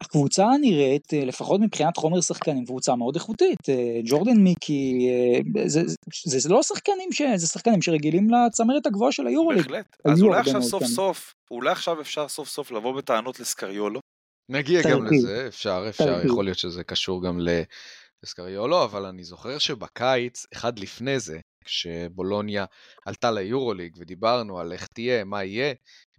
[0.01, 3.69] הקבוצה נראית, אה, לפחות מבחינת חומר שחקנים, קבוצה מאוד איכותית.
[3.69, 5.81] אה, ג'ורדן מיקי, אה, זה,
[6.25, 9.61] זה, זה לא שחקנים, ש, זה שחקנים שרגילים לצמרת הגבוהה של היורוליג.
[9.61, 9.97] בהחלט.
[10.05, 10.83] אז אולי עכשיו סוף.
[10.83, 13.99] סוף, אולי עכשיו אפשר סוף סוף לבוא בטענות לסקריולו.
[14.49, 15.05] נגיע גם.
[15.05, 16.25] לזה, אפשר, אפשר.
[16.25, 17.39] יכול להיות שזה קשור גם
[18.23, 22.65] לסקריולו, אבל אני זוכר שבקיץ, אחד לפני זה, כשבולוניה
[23.05, 25.73] עלתה ליורוליג ודיברנו על איך תהיה, מה יהיה,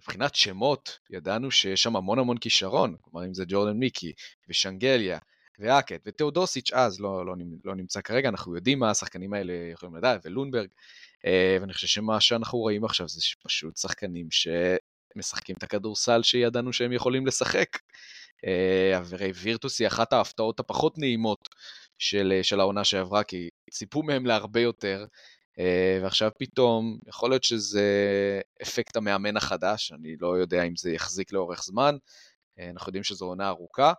[0.08, 4.12] מבחינת שמות, ידענו שיש שם המון המון כישרון, כלומר אם זה ג'ורדן מיקי
[4.48, 5.18] ושנגליה
[5.58, 10.20] ואקט ותאודוסיץ' אז, לא, לא, לא נמצא כרגע, אנחנו יודעים מה השחקנים האלה יכולים לדעת,
[10.24, 10.68] ולונברג,
[11.26, 16.92] אה, ואני חושב שמה שאנחנו רואים עכשיו זה פשוט שחקנים שמשחקים את הכדורסל שידענו שהם
[16.92, 17.78] יכולים לשחק.
[18.44, 21.48] אה, הרי וירטוס היא אחת ההפתעות הפחות נעימות
[21.98, 25.04] של, של העונה שעברה, כי ציפו מהם להרבה יותר,
[26.02, 27.84] ועכשיו פתאום, יכול להיות שזה
[28.62, 31.96] אפקט המאמן החדש, אני לא יודע אם זה יחזיק לאורך זמן,
[32.58, 33.92] אה, אנחנו יודעים שזו עונה ארוכה,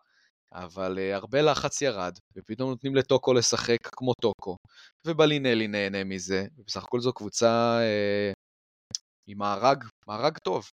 [0.54, 4.56] אבל אה, הרבה לחץ ירד, ופתאום נותנים לטוקו לשחק כמו טוקו,
[5.08, 8.32] ובלינלי נהנה מזה, ובסך הכל זו קבוצה אה,
[9.28, 10.70] עם מארג, מארג טוב.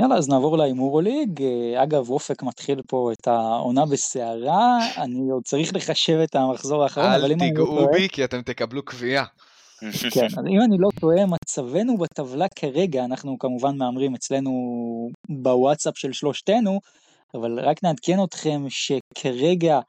[0.00, 1.42] יאללה, אז נעבור להימורוליג.
[1.42, 7.06] אה, אגב, אופק מתחיל פה את העונה בסערה, אני עוד צריך לחשב את המחזור האחרון,
[7.06, 9.24] אבל אל אם אני לא תיגעו טועה, בי, כי אתם תקבלו קביעה.
[10.14, 14.50] כן, אז אם אני לא טועה, מצבנו בטבלה כרגע, אנחנו כמובן מהמרים אצלנו
[15.28, 16.80] בוואטסאפ של שלושתנו,
[17.34, 19.80] אבל רק נעדכן אתכם שכרגע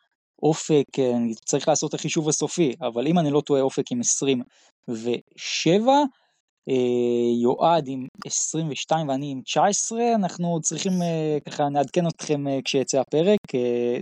[0.44, 4.00] אופק, אה, אני צריך לעשות את החישוב הסופי, אבל אם אני לא טועה, אופק עם
[4.00, 5.92] 27,
[6.70, 6.74] אה,
[7.42, 13.40] יועד עם 22 ואני עם 19, אנחנו צריכים אה, ככה נעדכן אתכם כשיצא הפרק,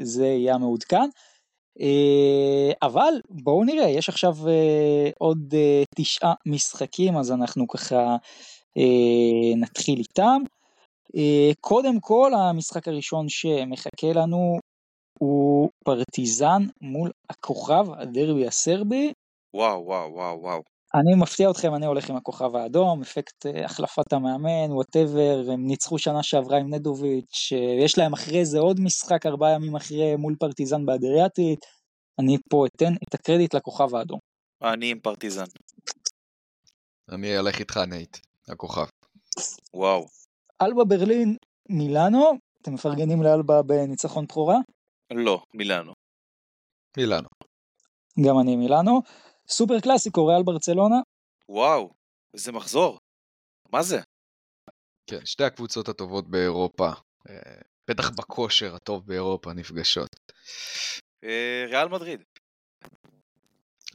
[0.01, 1.09] זה יהיה המעודכן.
[1.81, 8.15] אה, אבל בואו נראה, יש עכשיו אה, עוד אה, תשעה משחקים, אז אנחנו ככה
[9.55, 10.41] נתחיל איתם.
[11.61, 14.59] קודם כל, המשחק הראשון שמחכה לנו
[15.19, 19.13] הוא פרטיזן מול הכוכב הדרבי הסרבי.
[19.53, 20.76] וואו, וואו, וואו, וואו.
[20.99, 25.99] אני מפתיע אתכם, אני הולך עם הכוכב האדום, אפקט אה, החלפת המאמן, whatever, הם ניצחו
[25.99, 30.35] שנה שעברה עם נדוביץ', אה, יש להם אחרי זה עוד משחק ארבעה ימים אחרי מול
[30.39, 31.59] פרטיזן באדריאטית,
[32.19, 34.19] אני פה אתן את הקרדיט לכוכב האדום.
[34.63, 35.45] אני עם פרטיזן.
[37.11, 38.17] אני אלך איתך, נייט,
[38.47, 38.85] הכוכב.
[39.73, 40.05] וואו.
[40.61, 41.37] אלבה ברלין,
[41.69, 44.57] מילאנו, אתם מפרגנים לאלבה בניצחון בכורה?
[45.13, 45.93] לא, מילאנו.
[46.97, 47.27] מילאנו.
[48.25, 49.01] גם אני מילאנו.
[49.49, 50.95] סופר קלאסיקו, ריאל ברצלונה,
[51.49, 51.93] וואו,
[52.33, 52.99] איזה מחזור.
[53.71, 53.99] מה זה?
[55.07, 56.89] כן, שתי הקבוצות הטובות באירופה,
[57.29, 60.09] אה, בטח בכושר הטוב באירופה, נפגשות.
[61.23, 62.23] אה, ריאל מדריד.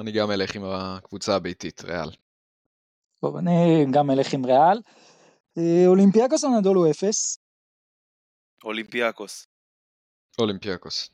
[0.01, 2.11] אני גם אלך עם הקבוצה הביתית, ריאל.
[3.21, 4.81] טוב, אני גם אלך עם ריאל.
[5.59, 7.39] אה, אולימפיאקוס אנדולו אפס,
[8.65, 9.47] אולימפיאקוס.
[10.39, 11.11] אולימפיאקוס.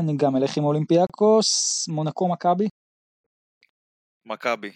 [0.00, 2.68] אני גם אלך עם אולימפיאקוס, מונקו מכבי,
[4.26, 4.72] מכבי.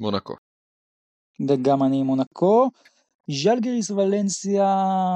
[0.00, 0.34] מונקו.
[1.48, 2.70] וגם אני עם מונקו.
[3.30, 4.66] ז'לגיריס ולנסיה,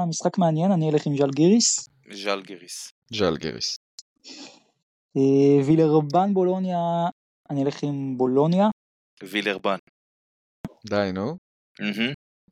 [0.09, 1.89] משחק מעניין, אני אלך עם ז'לגיריס.
[2.11, 2.91] ז'לגיריס.
[3.13, 3.77] ז'לגיריס.
[5.17, 6.77] אה, וילרבן בולוניה,
[7.49, 8.69] אני אלך עם בולוניה.
[9.23, 9.77] וילרבן.
[10.89, 11.37] די, נו.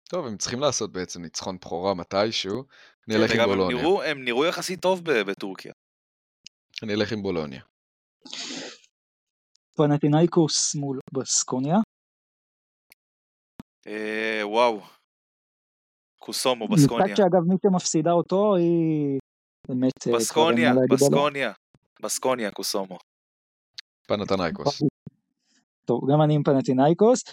[0.10, 2.64] טוב, הם צריכים לעשות בעצם ניצחון בכורה מתישהו.
[3.07, 4.11] אני אלך עם בולוניה.
[4.11, 5.73] הם נראו יחסית טוב בטורקיה.
[6.84, 7.61] אני אלך עם בולוניה.
[9.77, 11.76] פנטינאיקוס מול בסקוניה.
[13.88, 14.81] אה, וואו.
[16.19, 17.06] קוסומו, בסקוניה.
[17.06, 19.19] משחק שאגב מי שמפסידה אותו היא
[19.68, 20.07] באמת...
[20.07, 20.73] אה, בסקוניה.
[20.89, 21.52] בסקוניה.
[22.02, 22.97] בסקוניה, קוסומו.
[24.07, 24.81] פנתנייקוס.
[25.85, 27.23] טוב, גם אני עם פנטינאיקוס.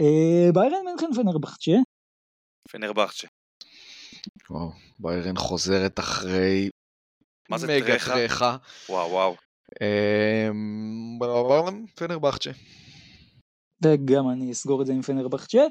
[0.00, 1.76] אה, ביירן מינכן פנרבחצ'ה.
[2.68, 3.28] פנרבחצ'ה.
[4.50, 6.70] וואו, ביירן חוזרת אחרי
[7.50, 8.14] מה זה מגה טרחה?
[8.14, 8.56] טרחה.
[8.88, 9.47] וואו, וואו.
[9.82, 11.18] אמ,
[11.94, 12.50] פנרבחצ'ה.
[13.82, 15.62] וגם אני אסגור את זה עם פנרבחצ'ה.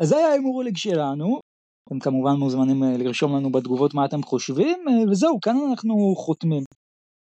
[0.00, 1.40] אז זה היה ההימור הליג שלנו.
[1.88, 6.62] אתם כמובן מוזמנים אה, לרשום לנו בתגובות מה אתם חושבים, אה, וזהו, כאן אנחנו חותמים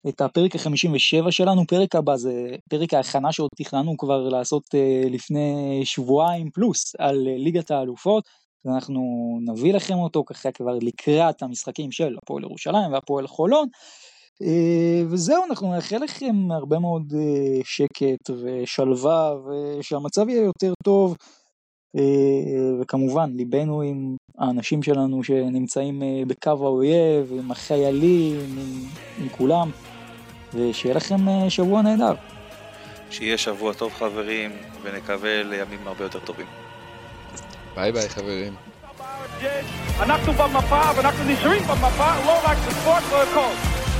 [0.09, 1.67] את הפרק ה-57 שלנו.
[1.67, 7.71] פרק הבא זה פרק ההכנה שעוד תכננו כבר לעשות אה, לפני שבועיים פלוס על ליגת
[7.71, 8.23] האלופות.
[8.65, 9.01] ואנחנו
[9.45, 13.67] נביא לכם אותו ככה כבר לקראת המשחקים של הפועל ירושלים והפועל חולון.
[14.43, 21.17] אה, וזהו, אנחנו נאחל לכם הרבה מאוד אה, שקט ושלווה ושהמצב יהיה יותר טוב.
[21.97, 28.85] אה, וכמובן, ליבנו עם האנשים שלנו שנמצאים בקו האויב, עם החיילים, עם,
[29.21, 29.71] עם כולם,
[30.53, 32.13] ושיהיה לכם שבוע נהדר.
[33.09, 34.51] שיהיה שבוע טוב חברים,
[34.83, 36.45] ונקווה לימים הרבה יותר טובים.
[37.75, 38.53] ביי ביי חברים.
[39.99, 43.90] אנחנו במפה ואנחנו נשארים במפה, לא רק בספורט, לא הכל.